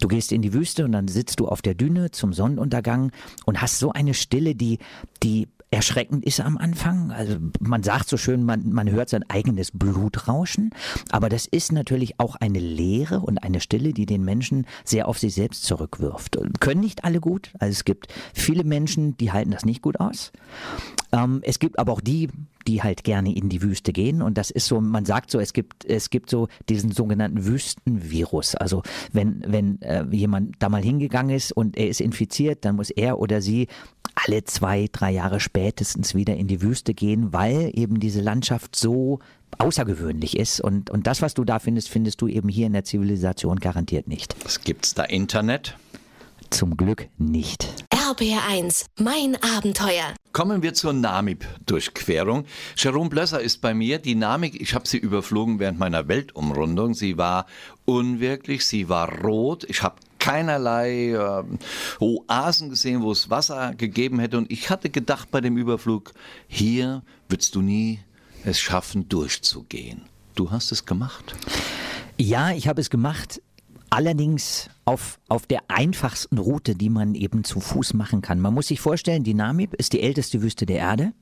du 0.00 0.08
gehst 0.08 0.32
in 0.32 0.42
die 0.42 0.54
Wüste 0.54 0.84
und 0.84 0.92
dann 0.92 1.08
sitzt 1.08 1.40
du 1.40 1.48
auf 1.48 1.62
der 1.62 1.74
Düne 1.74 2.10
zum 2.10 2.32
Sonnenuntergang 2.32 3.12
und 3.44 3.60
hast 3.60 3.78
so 3.78 3.87
eine 3.92 4.14
Stille, 4.14 4.54
die, 4.54 4.78
die 5.22 5.48
erschreckend 5.70 6.24
ist 6.24 6.40
am 6.40 6.56
Anfang. 6.56 7.10
Also 7.10 7.36
man 7.60 7.82
sagt 7.82 8.08
so 8.08 8.16
schön, 8.16 8.44
man, 8.44 8.70
man 8.70 8.90
hört 8.90 9.08
sein 9.08 9.28
eigenes 9.28 9.70
Blut 9.72 10.28
rauschen, 10.28 10.70
aber 11.10 11.28
das 11.28 11.46
ist 11.46 11.72
natürlich 11.72 12.18
auch 12.18 12.36
eine 12.36 12.58
Leere 12.58 13.20
und 13.20 13.38
eine 13.38 13.60
Stille, 13.60 13.92
die 13.92 14.06
den 14.06 14.24
Menschen 14.24 14.66
sehr 14.84 15.08
auf 15.08 15.18
sich 15.18 15.34
selbst 15.34 15.64
zurückwirft. 15.64 16.38
Können 16.60 16.80
nicht 16.80 17.04
alle 17.04 17.20
gut. 17.20 17.52
Also 17.58 17.72
es 17.72 17.84
gibt 17.84 18.08
viele 18.32 18.64
Menschen, 18.64 19.16
die 19.18 19.32
halten 19.32 19.50
das 19.50 19.64
nicht 19.64 19.82
gut 19.82 20.00
aus. 20.00 20.32
Ähm, 21.12 21.40
es 21.42 21.58
gibt 21.58 21.78
aber 21.78 21.92
auch 21.92 22.00
die, 22.00 22.28
die 22.66 22.82
halt 22.82 23.02
gerne 23.02 23.34
in 23.34 23.48
die 23.48 23.62
Wüste 23.62 23.92
gehen. 23.92 24.20
Und 24.20 24.36
das 24.36 24.50
ist 24.50 24.66
so, 24.66 24.80
man 24.80 25.06
sagt 25.06 25.30
so, 25.30 25.40
es 25.40 25.52
gibt, 25.52 25.84
es 25.86 26.10
gibt 26.10 26.28
so 26.28 26.48
diesen 26.68 26.92
sogenannten 26.92 27.46
Wüstenvirus. 27.46 28.54
Also 28.56 28.82
wenn, 29.12 29.42
wenn 29.46 29.80
äh, 29.80 30.04
jemand 30.10 30.56
da 30.58 30.68
mal 30.68 30.82
hingegangen 30.82 31.34
ist 31.34 31.52
und 31.52 31.76
er 31.76 31.88
ist 31.88 32.00
infiziert, 32.00 32.64
dann 32.64 32.76
muss 32.76 32.90
er 32.90 33.18
oder 33.18 33.40
sie 33.40 33.68
alle 34.24 34.44
zwei, 34.44 34.88
drei 34.90 35.12
Jahre 35.12 35.40
spätestens 35.40 36.14
wieder 36.14 36.36
in 36.36 36.46
die 36.46 36.62
Wüste 36.62 36.94
gehen, 36.94 37.32
weil 37.32 37.70
eben 37.74 38.00
diese 38.00 38.20
Landschaft 38.20 38.76
so 38.76 39.20
außergewöhnlich 39.58 40.36
ist. 40.38 40.60
Und, 40.60 40.90
und 40.90 41.06
das, 41.06 41.22
was 41.22 41.34
du 41.34 41.44
da 41.44 41.58
findest, 41.58 41.88
findest 41.88 42.20
du 42.20 42.28
eben 42.28 42.48
hier 42.48 42.66
in 42.66 42.72
der 42.72 42.84
Zivilisation 42.84 43.58
garantiert 43.60 44.08
nicht. 44.08 44.34
Es 44.44 44.60
gibt's 44.60 44.94
da 44.94 45.04
Internet? 45.04 45.76
Zum 46.50 46.76
Glück 46.76 47.08
nicht. 47.18 47.68
RBR1, 47.92 48.86
mein 48.98 49.36
Abenteuer. 49.42 50.14
Kommen 50.32 50.62
wir 50.62 50.72
zur 50.72 50.94
Namib-Durchquerung. 50.94 52.46
Jerome 52.76 53.10
Blösser 53.10 53.40
ist 53.40 53.60
bei 53.60 53.74
mir. 53.74 53.98
Die 53.98 54.14
Namib, 54.14 54.54
ich 54.54 54.74
habe 54.74 54.88
sie 54.88 54.96
überflogen 54.96 55.58
während 55.58 55.78
meiner 55.78 56.08
Weltumrundung. 56.08 56.94
Sie 56.94 57.18
war 57.18 57.46
unwirklich, 57.84 58.64
sie 58.64 58.88
war 58.88 59.20
rot. 59.22 59.64
Ich 59.68 59.82
habe 59.82 59.96
keinerlei 60.28 61.12
äh, 61.12 61.44
Oasen 62.00 62.68
gesehen, 62.68 63.02
wo 63.02 63.12
es 63.12 63.30
Wasser 63.30 63.74
gegeben 63.74 64.18
hätte. 64.18 64.36
Und 64.36 64.52
ich 64.52 64.68
hatte 64.68 64.90
gedacht 64.90 65.30
bei 65.30 65.40
dem 65.40 65.56
Überflug, 65.56 66.12
hier 66.46 67.02
würdest 67.28 67.54
du 67.54 67.62
nie 67.62 68.00
es 68.44 68.60
schaffen, 68.60 69.08
durchzugehen. 69.08 70.02
Du 70.34 70.50
hast 70.50 70.70
es 70.70 70.84
gemacht. 70.84 71.34
Ja, 72.18 72.52
ich 72.52 72.68
habe 72.68 72.80
es 72.80 72.90
gemacht. 72.90 73.40
Allerdings 73.90 74.68
auf, 74.84 75.18
auf 75.28 75.46
der 75.46 75.62
einfachsten 75.68 76.36
Route, 76.36 76.74
die 76.74 76.90
man 76.90 77.14
eben 77.14 77.42
zu 77.42 77.58
Fuß 77.58 77.94
machen 77.94 78.20
kann. 78.20 78.38
Man 78.38 78.52
muss 78.52 78.66
sich 78.66 78.80
vorstellen, 78.80 79.24
die 79.24 79.32
Namib 79.32 79.72
ist 79.74 79.94
die 79.94 80.02
älteste 80.02 80.42
Wüste 80.42 80.66
der 80.66 80.76
Erde 80.76 81.14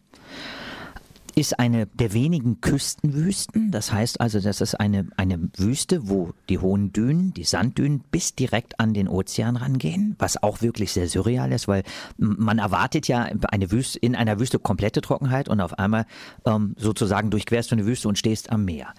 ist 1.38 1.58
eine 1.58 1.86
der 1.86 2.14
wenigen 2.14 2.62
Küstenwüsten. 2.62 3.70
Das 3.70 3.92
heißt 3.92 4.22
also, 4.22 4.40
das 4.40 4.62
ist 4.62 4.74
eine, 4.74 5.06
eine 5.18 5.50
Wüste, 5.56 6.08
wo 6.08 6.32
die 6.48 6.58
hohen 6.58 6.92
Dünen, 6.92 7.34
die 7.34 7.44
Sanddünen 7.44 8.00
bis 8.10 8.34
direkt 8.34 8.80
an 8.80 8.94
den 8.94 9.06
Ozean 9.06 9.56
rangehen, 9.56 10.16
was 10.18 10.42
auch 10.42 10.62
wirklich 10.62 10.92
sehr 10.92 11.08
surreal 11.08 11.52
ist, 11.52 11.68
weil 11.68 11.82
man 12.16 12.58
erwartet 12.58 13.06
ja 13.06 13.28
eine 13.50 13.70
Wüste, 13.70 13.98
in 13.98 14.16
einer 14.16 14.40
Wüste 14.40 14.58
komplette 14.58 15.02
Trockenheit 15.02 15.50
und 15.50 15.60
auf 15.60 15.78
einmal 15.78 16.06
ähm, 16.46 16.74
sozusagen 16.78 17.30
durchquerst 17.30 17.70
du 17.70 17.74
eine 17.74 17.84
Wüste 17.84 18.08
und 18.08 18.18
stehst 18.18 18.50
am 18.50 18.64
Meer. 18.64 18.94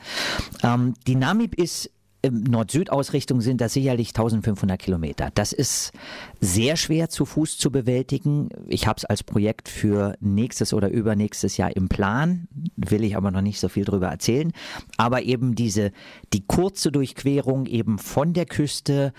Ähm, 0.62 0.94
die 1.08 1.16
Namib 1.16 1.56
ist 1.56 1.90
Nord-Süd-Ausrichtung 2.30 3.42
sind 3.42 3.62
das 3.62 3.74
sicherlich 3.74 4.10
1500 4.10 4.80
Kilometer. 4.80 5.30
Das 5.34 5.54
ist 5.54 5.92
sehr 6.42 6.76
schwer 6.76 7.10
zu 7.10 7.26
Fuß 7.26 7.58
zu 7.58 7.72
bewältigen. 7.72 8.50
Ich 8.68 8.88
habe 8.88 8.98
es 8.98 9.06
als 9.06 9.24
Projekt 9.24 9.70
für 9.70 10.16
nächstes 10.20 10.74
oder 10.74 10.90
übernächstes 10.90 11.58
Jahr 11.58 11.76
im 11.76 11.90
Plan, 11.90 12.48
will 12.76 13.04
ich 13.04 13.16
aber 13.16 13.32
noch 13.32 13.42
nicht 13.42 13.60
so 13.60 13.70
viel 13.70 13.86
drüber 13.86 14.08
erzählen. 14.08 14.52
Aber 14.98 15.24
eben 15.24 15.56
diese, 15.56 15.92
die 16.34 16.46
kurze 16.46 16.92
Durchquerung 16.92 17.66
eben 17.66 18.00
von 18.00 18.34
der 18.34 18.46
Küste 18.46 19.14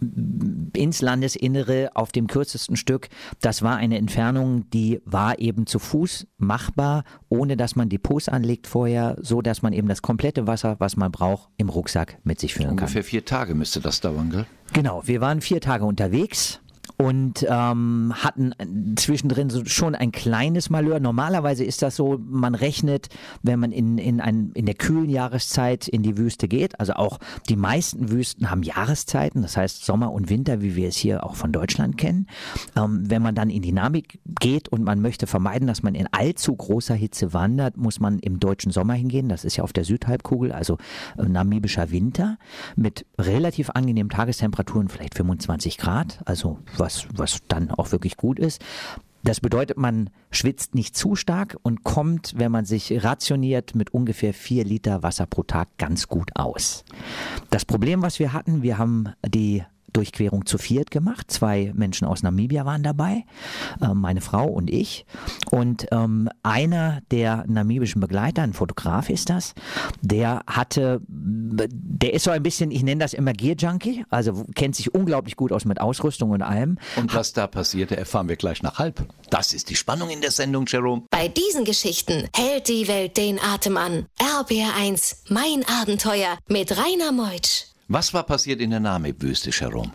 ins 0.00 1.02
Landesinnere 1.02 1.90
auf 1.94 2.12
dem 2.12 2.26
kürzesten 2.26 2.76
Stück. 2.76 3.08
Das 3.40 3.62
war 3.62 3.76
eine 3.76 3.98
Entfernung, 3.98 4.68
die 4.70 5.00
war 5.04 5.38
eben 5.38 5.66
zu 5.66 5.78
Fuß 5.78 6.26
machbar, 6.36 7.04
ohne 7.28 7.56
dass 7.56 7.76
man 7.76 7.88
Depots 7.88 8.28
anlegt 8.28 8.66
vorher, 8.66 9.16
so 9.20 9.42
dass 9.42 9.62
man 9.62 9.72
eben 9.72 9.88
das 9.88 10.02
komplette 10.02 10.46
Wasser, 10.46 10.76
was 10.78 10.96
man 10.96 11.12
braucht, 11.12 11.48
im 11.56 11.68
Rucksack 11.68 12.18
mit 12.24 12.40
sich 12.40 12.54
führen 12.54 12.70
Ungefähr 12.70 12.86
kann. 12.86 12.96
Ungefähr 12.96 13.04
vier 13.04 13.24
Tage 13.24 13.54
müsste 13.54 13.80
das 13.80 14.00
dauern, 14.00 14.30
gell? 14.30 14.46
Genau, 14.72 15.02
wir 15.04 15.20
waren 15.20 15.40
vier 15.40 15.60
Tage 15.60 15.84
unterwegs 15.84 16.60
und 16.96 17.44
ähm, 17.48 18.12
hatten 18.16 18.54
zwischendrin 18.96 19.50
so 19.50 19.64
schon 19.64 19.94
ein 19.94 20.12
kleines 20.12 20.70
Malheur. 20.70 21.00
Normalerweise 21.00 21.64
ist 21.64 21.82
das 21.82 21.96
so, 21.96 22.18
man 22.24 22.54
rechnet, 22.54 23.08
wenn 23.42 23.58
man 23.58 23.72
in, 23.72 23.98
in, 23.98 24.20
ein, 24.20 24.52
in 24.54 24.66
der 24.66 24.76
kühlen 24.76 25.10
Jahreszeit 25.10 25.88
in 25.88 26.02
die 26.02 26.16
Wüste 26.16 26.46
geht, 26.46 26.78
also 26.78 26.94
auch 26.94 27.18
die 27.48 27.56
meisten 27.56 28.10
Wüsten 28.10 28.50
haben 28.50 28.62
Jahreszeiten, 28.62 29.42
das 29.42 29.56
heißt 29.56 29.84
Sommer 29.84 30.12
und 30.12 30.30
Winter, 30.30 30.62
wie 30.62 30.76
wir 30.76 30.88
es 30.88 30.96
hier 30.96 31.24
auch 31.24 31.34
von 31.34 31.50
Deutschland 31.50 31.98
kennen. 31.98 32.28
Ähm, 32.76 33.10
wenn 33.10 33.22
man 33.22 33.34
dann 33.34 33.50
in 33.50 33.62
Dynamik 33.62 34.20
geht 34.40 34.68
und 34.68 34.84
man 34.84 35.00
möchte 35.00 35.26
vermeiden, 35.26 35.66
dass 35.66 35.82
man 35.82 35.94
in 35.94 36.06
allzu 36.12 36.54
großer 36.54 36.94
Hitze 36.94 37.32
wandert, 37.32 37.76
muss 37.76 37.98
man 37.98 38.20
im 38.20 38.38
deutschen 38.38 38.70
Sommer 38.70 38.94
hingehen. 38.94 39.28
Das 39.28 39.44
ist 39.44 39.56
ja 39.56 39.64
auf 39.64 39.72
der 39.72 39.84
Südhalbkugel, 39.84 40.52
also 40.52 40.78
äh, 41.18 41.24
namibischer 41.24 41.90
Winter 41.90 42.38
mit 42.76 43.04
relativ 43.18 43.70
angenehmen 43.70 44.10
Tagestemperaturen, 44.10 44.88
vielleicht 44.88 45.14
25 45.14 45.78
Grad, 45.78 46.20
also 46.24 46.58
was, 46.84 47.08
was 47.12 47.40
dann 47.48 47.70
auch 47.70 47.90
wirklich 47.90 48.16
gut 48.16 48.38
ist. 48.38 48.62
Das 49.24 49.40
bedeutet, 49.40 49.78
man 49.78 50.10
schwitzt 50.30 50.74
nicht 50.74 50.94
zu 50.94 51.16
stark 51.16 51.56
und 51.62 51.82
kommt, 51.82 52.34
wenn 52.36 52.52
man 52.52 52.66
sich 52.66 53.02
rationiert, 53.02 53.74
mit 53.74 53.94
ungefähr 53.94 54.34
vier 54.34 54.64
Liter 54.64 55.02
Wasser 55.02 55.24
pro 55.24 55.42
Tag 55.42 55.68
ganz 55.78 56.08
gut 56.08 56.30
aus. 56.34 56.84
Das 57.48 57.64
Problem, 57.64 58.02
was 58.02 58.18
wir 58.18 58.34
hatten, 58.34 58.62
wir 58.62 58.76
haben 58.76 59.08
die 59.26 59.64
Durchquerung 59.94 60.44
zu 60.44 60.58
viert 60.58 60.90
gemacht. 60.90 61.30
Zwei 61.30 61.72
Menschen 61.74 62.06
aus 62.06 62.22
Namibia 62.22 62.66
waren 62.66 62.82
dabei, 62.82 63.24
äh, 63.80 63.94
meine 63.94 64.20
Frau 64.20 64.46
und 64.46 64.68
ich. 64.68 65.06
Und 65.50 65.86
ähm, 65.92 66.28
einer 66.42 67.00
der 67.10 67.44
namibischen 67.46 68.00
Begleiter, 68.00 68.42
ein 68.42 68.52
Fotograf 68.52 69.08
ist 69.08 69.30
das, 69.30 69.54
der 70.02 70.42
hatte, 70.46 71.00
der 71.08 72.12
ist 72.12 72.24
so 72.24 72.30
ein 72.30 72.42
bisschen, 72.42 72.70
ich 72.70 72.82
nenne 72.82 73.00
das 73.00 73.14
immer 73.14 73.32
Gear 73.32 73.56
Junkie, 73.56 74.04
also 74.10 74.44
kennt 74.54 74.76
sich 74.76 74.94
unglaublich 74.94 75.36
gut 75.36 75.52
aus 75.52 75.64
mit 75.64 75.80
Ausrüstung 75.80 76.30
und 76.30 76.42
allem. 76.42 76.78
Und 76.96 77.14
was 77.14 77.32
da 77.32 77.46
passierte, 77.46 77.96
erfahren 77.96 78.28
wir 78.28 78.36
gleich 78.36 78.62
nach 78.62 78.78
halb. 78.78 79.06
Das 79.30 79.52
ist 79.52 79.70
die 79.70 79.76
Spannung 79.76 80.10
in 80.10 80.20
der 80.20 80.30
Sendung, 80.30 80.66
Jerome. 80.66 81.04
Bei 81.10 81.28
diesen 81.28 81.64
Geschichten 81.64 82.28
hält 82.34 82.68
die 82.68 82.88
Welt 82.88 83.16
den 83.16 83.38
Atem 83.40 83.76
an. 83.76 84.06
RBR1, 84.18 85.16
mein 85.28 85.64
Abenteuer 85.80 86.38
mit 86.48 86.76
Rainer 86.76 87.12
Meutsch. 87.12 87.73
Was 87.88 88.14
war 88.14 88.22
passiert 88.22 88.60
in 88.60 88.70
der 88.70 88.80
Namib-Wüste, 88.80 89.50
Jerome? 89.50 89.92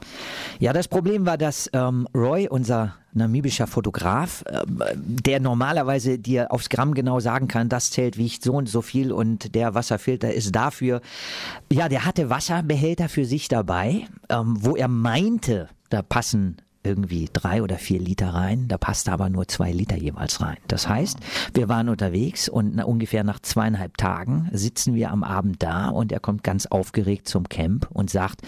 Ja, 0.60 0.74
das 0.74 0.88
Problem 0.88 1.26
war, 1.26 1.38
dass 1.38 1.70
ähm, 1.74 2.08
Roy, 2.14 2.48
unser 2.48 2.96
namibischer 3.14 3.66
Fotograf, 3.66 4.44
äh, 4.46 4.62
der 4.96 5.40
normalerweise 5.40 6.20
dir 6.20 6.52
aufs 6.52 6.70
Gramm 6.70 6.94
genau 6.94 7.20
sagen 7.20 7.48
kann, 7.48 7.68
das 7.68 7.90
Zelt 7.90 8.18
wiegt 8.18 8.44
so 8.44 8.54
und 8.54 8.70
so 8.70 8.84
viel 8.84 9.12
und 9.12 9.56
der 9.56 9.74
Wasserfilter 9.74 10.32
ist 10.32 10.56
dafür. 10.56 11.02
Ja, 11.72 11.90
der 11.90 12.06
hatte 12.06 12.30
Wasserbehälter 12.30 13.10
für 13.10 13.26
sich 13.26 13.48
dabei, 13.48 14.06
ähm, 14.30 14.58
wo 14.60 14.76
er 14.76 14.88
meinte, 14.88 15.70
da 15.90 16.04
passen 16.04 16.58
irgendwie 16.84 17.30
drei 17.32 17.62
oder 17.62 17.78
vier 17.78 18.00
Liter 18.00 18.30
rein, 18.30 18.68
da 18.68 18.78
passte 18.78 19.12
aber 19.12 19.30
nur 19.30 19.48
zwei 19.48 19.72
Liter 19.72 19.98
jeweils 19.98 20.42
rein. 20.42 20.58
Das 20.68 20.88
heißt, 20.88 21.18
wir 21.54 21.68
waren 21.68 21.90
unterwegs 21.90 22.48
und 22.48 22.76
na, 22.76 22.86
ungefähr 22.86 23.24
nach 23.24 23.40
zweieinhalb 23.40 23.98
Tagen 23.98 24.50
sitzen 24.54 24.96
wir 24.96 25.12
am 25.12 25.24
Abend 25.24 25.62
da 25.62 25.90
und 25.90 26.12
er 26.12 26.20
kommt 26.20 26.44
ganz 26.44 26.66
aufgeregt 26.66 27.28
zum 27.28 27.50
Camp 27.50 27.88
und 27.92 28.10
sagt, 28.10 28.42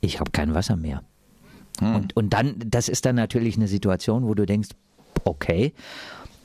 ich 0.00 0.20
habe 0.20 0.30
kein 0.30 0.54
Wasser 0.54 0.76
mehr. 0.76 1.02
Hm. 1.80 1.94
Und, 1.96 2.16
und 2.16 2.32
dann, 2.32 2.54
das 2.58 2.88
ist 2.88 3.04
dann 3.04 3.16
natürlich 3.16 3.56
eine 3.56 3.68
Situation, 3.68 4.24
wo 4.24 4.34
du 4.34 4.46
denkst, 4.46 4.70
okay, 5.24 5.72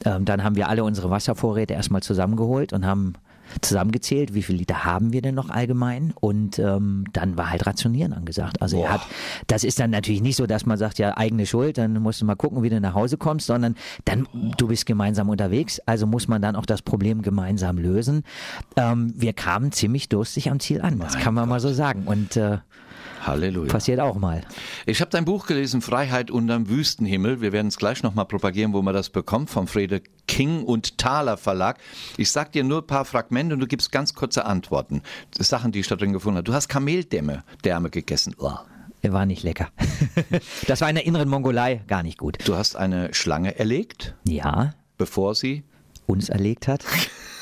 ähm, 0.05 0.25
dann 0.25 0.43
haben 0.43 0.55
wir 0.55 0.69
alle 0.69 0.83
unsere 0.83 1.09
Wasservorräte 1.09 1.73
erstmal 1.73 2.01
zusammengeholt 2.01 2.73
und 2.73 2.85
haben 2.85 3.13
zusammengezählt, 3.61 4.33
wie 4.33 4.43
viele 4.43 4.59
Liter 4.59 4.85
haben 4.85 5.13
wir 5.13 5.21
denn 5.21 5.35
noch 5.35 5.49
allgemein 5.49 6.13
und 6.19 6.59
ähm, 6.59 7.05
dann 7.13 7.37
war 7.37 7.51
halt 7.51 7.65
Rationieren 7.65 8.13
angesagt. 8.13 8.61
Also 8.61 8.77
Boah. 8.77 8.85
er 8.85 8.93
hat, 8.93 9.01
das 9.47 9.63
ist 9.63 9.79
dann 9.79 9.91
natürlich 9.91 10.21
nicht 10.21 10.35
so, 10.35 10.45
dass 10.45 10.65
man 10.65 10.77
sagt, 10.77 10.99
ja 10.99 11.17
eigene 11.17 11.45
Schuld, 11.45 11.77
dann 11.77 11.93
musst 12.01 12.21
du 12.21 12.25
mal 12.25 12.35
gucken, 12.35 12.63
wie 12.63 12.69
du 12.69 12.79
nach 12.79 12.93
Hause 12.93 13.17
kommst, 13.17 13.47
sondern 13.47 13.75
dann 14.05 14.27
du 14.57 14.67
bist 14.67 14.85
gemeinsam 14.85 15.29
unterwegs, 15.29 15.79
also 15.85 16.07
muss 16.07 16.27
man 16.27 16.41
dann 16.41 16.55
auch 16.55 16.65
das 16.65 16.81
Problem 16.81 17.21
gemeinsam 17.21 17.77
lösen. 17.77 18.23
Ähm, 18.75 19.13
wir 19.15 19.33
kamen 19.33 19.71
ziemlich 19.71 20.09
durstig 20.09 20.49
am 20.49 20.59
Ziel 20.59 20.81
an, 20.81 20.99
das 20.99 21.13
mein 21.13 21.23
kann 21.23 21.33
man 21.33 21.43
Gott. 21.43 21.49
mal 21.49 21.59
so 21.59 21.73
sagen 21.73 22.03
und 22.05 22.37
äh, 22.37 22.57
Halleluja. 23.27 23.71
Passiert 23.71 23.99
auch 23.99 24.15
mal. 24.15 24.41
Ich 24.85 25.01
habe 25.01 25.11
dein 25.11 25.25
Buch 25.25 25.47
gelesen, 25.47 25.81
Freiheit 25.81 26.31
unterm 26.31 26.69
Wüstenhimmel. 26.69 27.41
Wir 27.41 27.51
werden 27.51 27.67
es 27.67 27.77
gleich 27.77 28.03
nochmal 28.03 28.25
propagieren, 28.25 28.73
wo 28.73 28.81
man 28.81 28.93
das 28.93 29.09
bekommt, 29.09 29.49
vom 29.49 29.67
Frede 29.67 30.01
King 30.37 30.65
und 30.65 30.99
Thaler 30.99 31.35
Verlag. 31.35 31.79
Ich 32.15 32.31
sag 32.31 32.51
dir 32.51 32.63
nur 32.63 32.81
ein 32.81 32.85
paar 32.85 33.05
Fragmente 33.05 33.55
und 33.55 33.59
du 33.59 33.65
gibst 33.65 33.91
ganz 33.91 34.13
kurze 34.13 34.45
Antworten. 34.45 35.01
Sachen, 35.35 35.71
die 35.71 35.79
ich 35.79 35.87
da 35.87 35.95
drin 35.95 36.13
gefunden 36.13 36.37
habe. 36.37 36.43
Du 36.43 36.53
hast 36.53 36.67
Kameldämme 36.67 37.43
Därme 37.63 37.89
gegessen. 37.89 38.35
Oh. 38.37 38.53
War 39.01 39.25
nicht 39.25 39.41
lecker. 39.41 39.69
das 40.67 40.81
war 40.81 40.89
in 40.89 40.95
der 40.95 41.07
inneren 41.07 41.27
Mongolei 41.27 41.81
gar 41.87 42.03
nicht 42.03 42.19
gut. 42.19 42.37
Du 42.45 42.55
hast 42.55 42.75
eine 42.75 43.15
Schlange 43.15 43.57
erlegt? 43.57 44.13
Ja. 44.27 44.75
Bevor 44.99 45.33
sie 45.33 45.63
uns 46.05 46.29
erlegt 46.29 46.67
hat. 46.67 46.83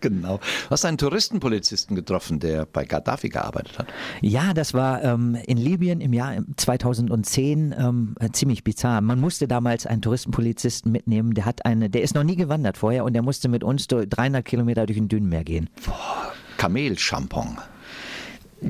genau. 0.00 0.38
Du 0.38 0.70
hast 0.70 0.84
einen 0.84 0.98
Touristenpolizisten 0.98 1.96
getroffen, 1.96 2.40
der 2.40 2.66
bei 2.66 2.84
Gaddafi 2.84 3.28
gearbeitet 3.28 3.78
hat. 3.78 3.86
Ja, 4.20 4.54
das 4.54 4.74
war 4.74 5.02
ähm, 5.02 5.36
in 5.46 5.58
Libyen 5.58 6.00
im 6.00 6.12
Jahr 6.12 6.34
2010 6.56 7.74
ähm, 7.78 8.14
ziemlich 8.32 8.64
bizarr. 8.64 9.00
Man 9.00 9.20
musste 9.20 9.48
damals 9.48 9.86
einen 9.86 10.02
Touristenpolizisten 10.02 10.92
mitnehmen, 10.92 11.34
der 11.34 11.44
hat 11.44 11.64
eine, 11.64 11.90
der 11.90 12.02
ist 12.02 12.14
noch 12.14 12.24
nie 12.24 12.36
gewandert 12.36 12.76
vorher 12.76 13.04
und 13.04 13.12
der 13.12 13.22
musste 13.22 13.48
mit 13.48 13.64
uns 13.64 13.86
300 13.86 14.44
Kilometer 14.44 14.86
durch 14.86 14.98
den 14.98 15.08
Dünenmeer 15.08 15.44
gehen. 15.44 15.70
Boah, 15.84 16.32
Kamelschampon. 16.56 17.58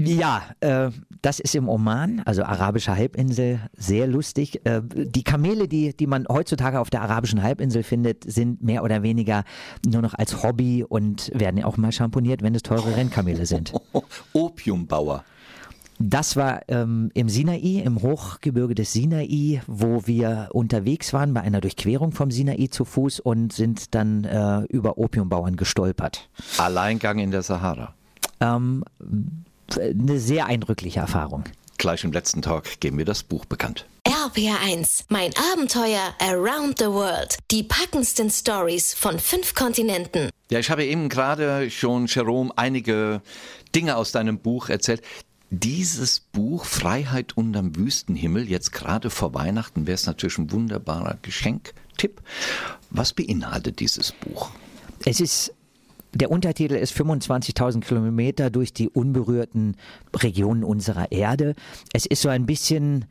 Ja, 0.05 0.43
äh, 0.61 0.91
das 1.23 1.41
ist 1.41 1.55
im 1.55 1.69
Oman, 1.69 2.23
also 2.25 2.43
arabische 2.45 2.95
Halbinsel, 2.97 3.61
sehr 3.77 4.07
lustig. 4.07 4.65
Äh, 4.65 4.83
die 4.85 5.25
Kamele, 5.25 5.69
die, 5.69 5.97
die 5.97 6.07
man 6.07 6.27
heutzutage 6.29 6.81
auf 6.81 6.91
der 6.91 7.03
arabischen 7.03 7.43
Halbinsel 7.43 7.83
findet, 7.83 8.31
sind 8.31 8.63
mehr 8.63 8.85
oder 8.85 9.03
weniger 9.03 9.45
nur 9.87 10.03
noch 10.03 10.15
als 10.15 10.43
Hobby 10.43 10.85
und 10.85 11.31
werden 11.35 11.63
auch 11.65 11.77
mal 11.77 11.93
schamponiert, 11.93 12.43
wenn 12.43 12.55
es 12.55 12.63
teure 12.63 12.97
Rennkamele 12.97 13.47
sind. 13.47 13.73
Opiumbauer. 14.33 15.25
Das 15.99 16.37
war 16.37 16.61
ähm, 16.69 17.11
im 17.15 17.31
Sinai, 17.31 17.83
im 17.83 18.03
Hochgebirge 18.03 18.75
des 18.75 18.93
Sinai, 18.93 19.63
wo 19.67 20.07
wir 20.07 20.51
unterwegs 20.53 21.15
waren 21.15 21.33
bei 21.33 21.41
einer 21.41 21.63
Durchquerung 21.63 22.13
vom 22.13 22.31
Sinai 22.31 22.67
zu 22.71 22.85
Fuß 22.85 23.21
und 23.21 23.53
sind 23.55 23.95
dann 23.95 24.25
äh, 24.25 24.61
über 24.65 24.99
Opiumbauern 24.99 25.57
gestolpert. 25.57 26.29
Alleingang 26.59 27.19
in 27.19 27.31
der 27.31 27.43
Sahara. 27.43 27.95
Ähm, 28.41 28.85
eine 29.79 30.19
sehr 30.19 30.47
eindrückliche 30.47 31.01
Erfahrung. 31.01 31.45
Gleich 31.79 32.05
im 32.05 32.13
letzten 32.13 32.43
Talk 32.43 32.81
geben 32.81 32.99
wir 32.99 33.05
das 33.05 33.23
Buch 33.23 33.45
bekannt. 33.45 33.87
RPR1, 34.05 35.05
mein 35.09 35.33
Abenteuer 35.53 36.15
Around 36.21 36.79
the 36.79 36.87
World. 36.87 37.37
Die 37.51 37.63
packendsten 37.63 38.31
Stories 38.31 38.95
von 38.95 39.19
fünf 39.19 39.55
Kontinenten. 39.55 40.31
Ja, 40.51 40.59
ich 40.59 40.71
habe 40.71 40.85
eben 40.85 41.09
gerade 41.09 41.71
schon, 41.71 42.07
Jerome, 42.07 42.53
einige 42.57 43.21
Dinge 43.75 43.97
aus 43.97 44.13
deinem 44.13 44.39
Buch 44.39 44.69
erzählt. 44.69 45.03
Dieses 45.51 46.21
Buch 46.21 46.65
Freiheit 46.65 47.37
unterm 47.37 47.77
Wüstenhimmel, 47.77 48.49
jetzt 48.49 48.73
gerade 48.73 49.11
vor 49.11 49.35
Weihnachten, 49.35 49.87
wäre 49.87 49.95
es 49.95 50.07
natürlich 50.07 50.39
ein 50.39 50.51
wunderbarer 50.51 51.19
Geschenktipp. 51.23 52.23
Was 52.91 53.13
beinhaltet 53.13 53.81
dieses 53.81 54.13
Buch? 54.13 54.51
Es 55.05 55.21
ist 55.21 55.53
der 56.15 56.31
Untertitel 56.31 56.75
ist 56.75 56.95
25.000 56.95 57.81
Kilometer 57.81 58.51
durch 58.51 58.73
die 58.73 58.89
unberührten 58.89 59.77
Regionen 60.15 60.65
unserer 60.65 61.13
Erde. 61.13 61.55
Es 61.93 62.07
ist 62.07 62.23
so 62.23 62.29
ein 62.29 62.47
bisschen, 62.47 63.05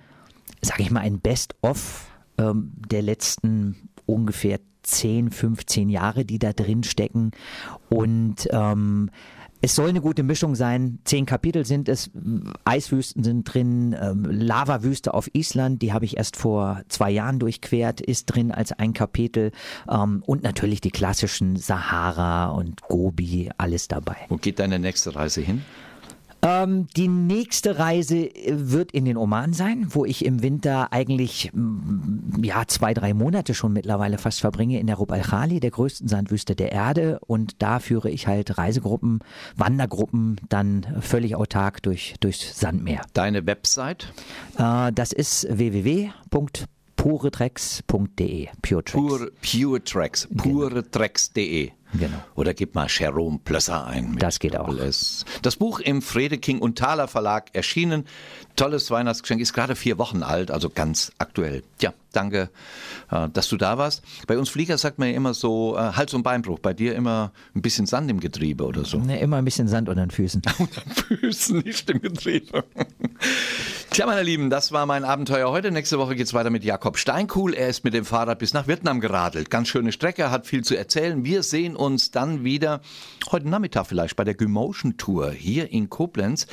sage 0.61 0.83
ich 0.83 0.91
mal, 0.91 1.01
ein 1.01 1.19
Best-of 1.19 2.07
ähm, 2.37 2.71
der 2.89 3.01
letzten 3.01 3.89
ungefähr 4.05 4.59
10, 4.83 5.31
15 5.31 5.89
Jahre, 5.89 6.25
die 6.25 6.39
da 6.39 6.53
drin 6.53 6.83
stecken. 6.83 7.31
Und 7.89 8.47
ähm, 8.51 9.09
es 9.65 9.73
soll 9.73 9.89
eine 9.89 10.01
gute 10.01 10.21
Mischung 10.21 10.53
sein. 10.53 10.99
Zehn 11.05 11.25
Kapitel 11.25 11.65
sind 11.65 11.89
es, 11.89 12.11
Eiswüsten 12.65 13.23
sind 13.23 13.51
drin, 13.51 13.95
ähm, 13.99 14.23
Lavawüste 14.29 15.15
auf 15.15 15.27
Island, 15.33 15.81
die 15.81 15.91
habe 15.91 16.05
ich 16.05 16.17
erst 16.17 16.37
vor 16.37 16.83
zwei 16.87 17.09
Jahren 17.09 17.39
durchquert, 17.39 17.99
ist 17.99 18.27
drin 18.27 18.51
als 18.51 18.73
ein 18.73 18.93
Kapitel. 18.93 19.51
Ähm, 19.89 20.21
und 20.27 20.43
natürlich 20.43 20.81
die 20.81 20.91
klassischen 20.91 21.55
Sahara 21.55 22.49
und 22.49 22.83
Gobi, 22.83 23.49
alles 23.57 23.87
dabei. 23.87 24.17
Wo 24.29 24.37
geht 24.37 24.59
deine 24.59 24.77
nächste 24.77 25.15
Reise 25.15 25.41
hin? 25.41 25.63
Ähm, 26.45 26.85
die 26.95 27.07
nächste 27.07 27.79
Reise 27.79 28.17
äh, 28.17 28.53
wird 28.69 28.91
in 28.91 29.05
den 29.05 29.17
Oman 29.17 29.53
sein, 29.53 29.87
wo 29.89 30.05
ich 30.05 30.23
im 30.23 30.43
Winter 30.43 30.93
eigentlich 30.93 31.49
mm, 31.53 32.43
ja 32.43 32.63
zwei, 32.67 32.93
drei 32.93 33.15
Monate 33.15 33.55
schon 33.55 33.73
mittlerweile 33.73 34.19
fast 34.19 34.41
verbringe 34.41 34.79
in 34.79 34.85
der 34.85 34.97
Rub 34.97 35.11
al-Khali, 35.11 35.59
der 35.59 35.71
größten 35.71 36.07
Sandwüste 36.07 36.55
der 36.55 36.71
Erde. 36.71 37.19
Und 37.25 37.63
da 37.63 37.79
führe 37.79 38.11
ich 38.11 38.27
halt 38.27 38.59
Reisegruppen, 38.59 39.21
Wandergruppen 39.55 40.39
dann 40.47 40.85
völlig 41.01 41.35
autark 41.35 41.81
durch, 41.81 42.13
durchs 42.19 42.59
Sandmeer. 42.59 43.01
Deine 43.13 43.47
Website? 43.47 44.13
Äh, 44.59 44.91
das 44.93 45.13
ist 45.13 45.47
www 45.49 46.11
puretrex.de. 47.05 48.47
Pure 48.63 48.83
Tracks. 48.83 48.91
Pure, 48.91 49.31
Pure 49.41 49.83
Tracks. 49.83 50.27
Puretrex.de. 50.35 51.65
Genau. 51.67 51.75
Oder 52.35 52.53
gib 52.53 52.75
mal 52.75 52.87
Jerome 52.89 53.39
Plösser 53.43 53.85
ein. 53.87 54.17
Das 54.17 54.39
geht 54.39 54.55
auch. 54.55 54.67
Alles. 54.67 55.25
Das 55.41 55.55
Buch 55.55 55.79
im 55.79 56.01
Fredeking 56.01 56.59
und 56.59 56.77
Thaler 56.77 57.07
Verlag 57.07 57.49
erschienen. 57.53 58.05
Tolles 58.55 58.89
Weihnachtsgeschenk, 58.89 59.41
ist 59.41 59.53
gerade 59.53 59.75
vier 59.75 59.97
Wochen 59.97 60.23
alt, 60.23 60.49
also 60.49 60.69
ganz 60.69 61.11
aktuell. 61.17 61.63
Ja, 61.81 61.93
danke, 62.13 62.49
äh, 63.11 63.27
dass 63.29 63.49
du 63.49 63.57
da 63.57 63.77
warst. 63.77 64.01
Bei 64.27 64.37
uns 64.37 64.49
Flieger 64.49 64.77
sagt 64.77 64.97
man 64.97 65.09
ja 65.09 65.15
immer 65.15 65.33
so 65.33 65.75
äh, 65.75 65.79
Hals- 65.79 66.13
und 66.13 66.23
Beinbruch. 66.23 66.59
Bei 66.59 66.73
dir 66.73 66.95
immer 66.95 67.31
ein 67.53 67.61
bisschen 67.61 67.85
Sand 67.85 68.09
im 68.09 68.19
Getriebe 68.19 68.65
oder 68.65 68.85
so. 68.85 68.97
Ne, 68.97 69.19
immer 69.19 69.37
ein 69.37 69.45
bisschen 69.45 69.67
Sand 69.67 69.89
unter 69.89 70.05
den 70.05 70.11
Füßen. 70.11 70.41
unter 70.57 70.81
den 70.81 70.93
Füßen, 70.93 71.59
nicht 71.59 71.89
im 71.89 72.01
Getriebe. 72.01 72.63
Tja, 73.95 74.07
meine 74.07 74.23
Lieben, 74.23 74.49
das 74.49 74.73
war 74.73 74.85
mein 74.85 75.05
Abenteuer 75.05 75.49
heute. 75.49 75.71
Nächste 75.71 75.97
Woche 75.97 76.17
geht 76.17 76.27
es 76.27 76.33
weiter 76.33 76.49
mit 76.49 76.65
Jakob 76.65 76.97
Steinkuhl. 76.97 77.53
Er 77.53 77.69
ist 77.69 77.85
mit 77.85 77.93
dem 77.93 78.03
Fahrrad 78.03 78.39
bis 78.39 78.53
nach 78.53 78.67
Vietnam 78.67 78.99
geradelt. 78.99 79.49
Ganz 79.49 79.69
schöne 79.69 79.93
Strecke, 79.93 80.31
hat 80.31 80.45
viel 80.45 80.65
zu 80.65 80.75
erzählen. 80.75 81.23
Wir 81.23 81.43
sehen 81.43 81.77
uns 81.77 82.11
dann 82.11 82.43
wieder 82.43 82.81
heute 83.31 83.47
Nachmittag 83.47 83.87
vielleicht 83.87 84.17
bei 84.17 84.25
der 84.25 84.33
Gymotion 84.33 84.97
Tour 84.97 85.31
hier 85.31 85.71
in 85.71 85.89
Koblenz 85.89 86.45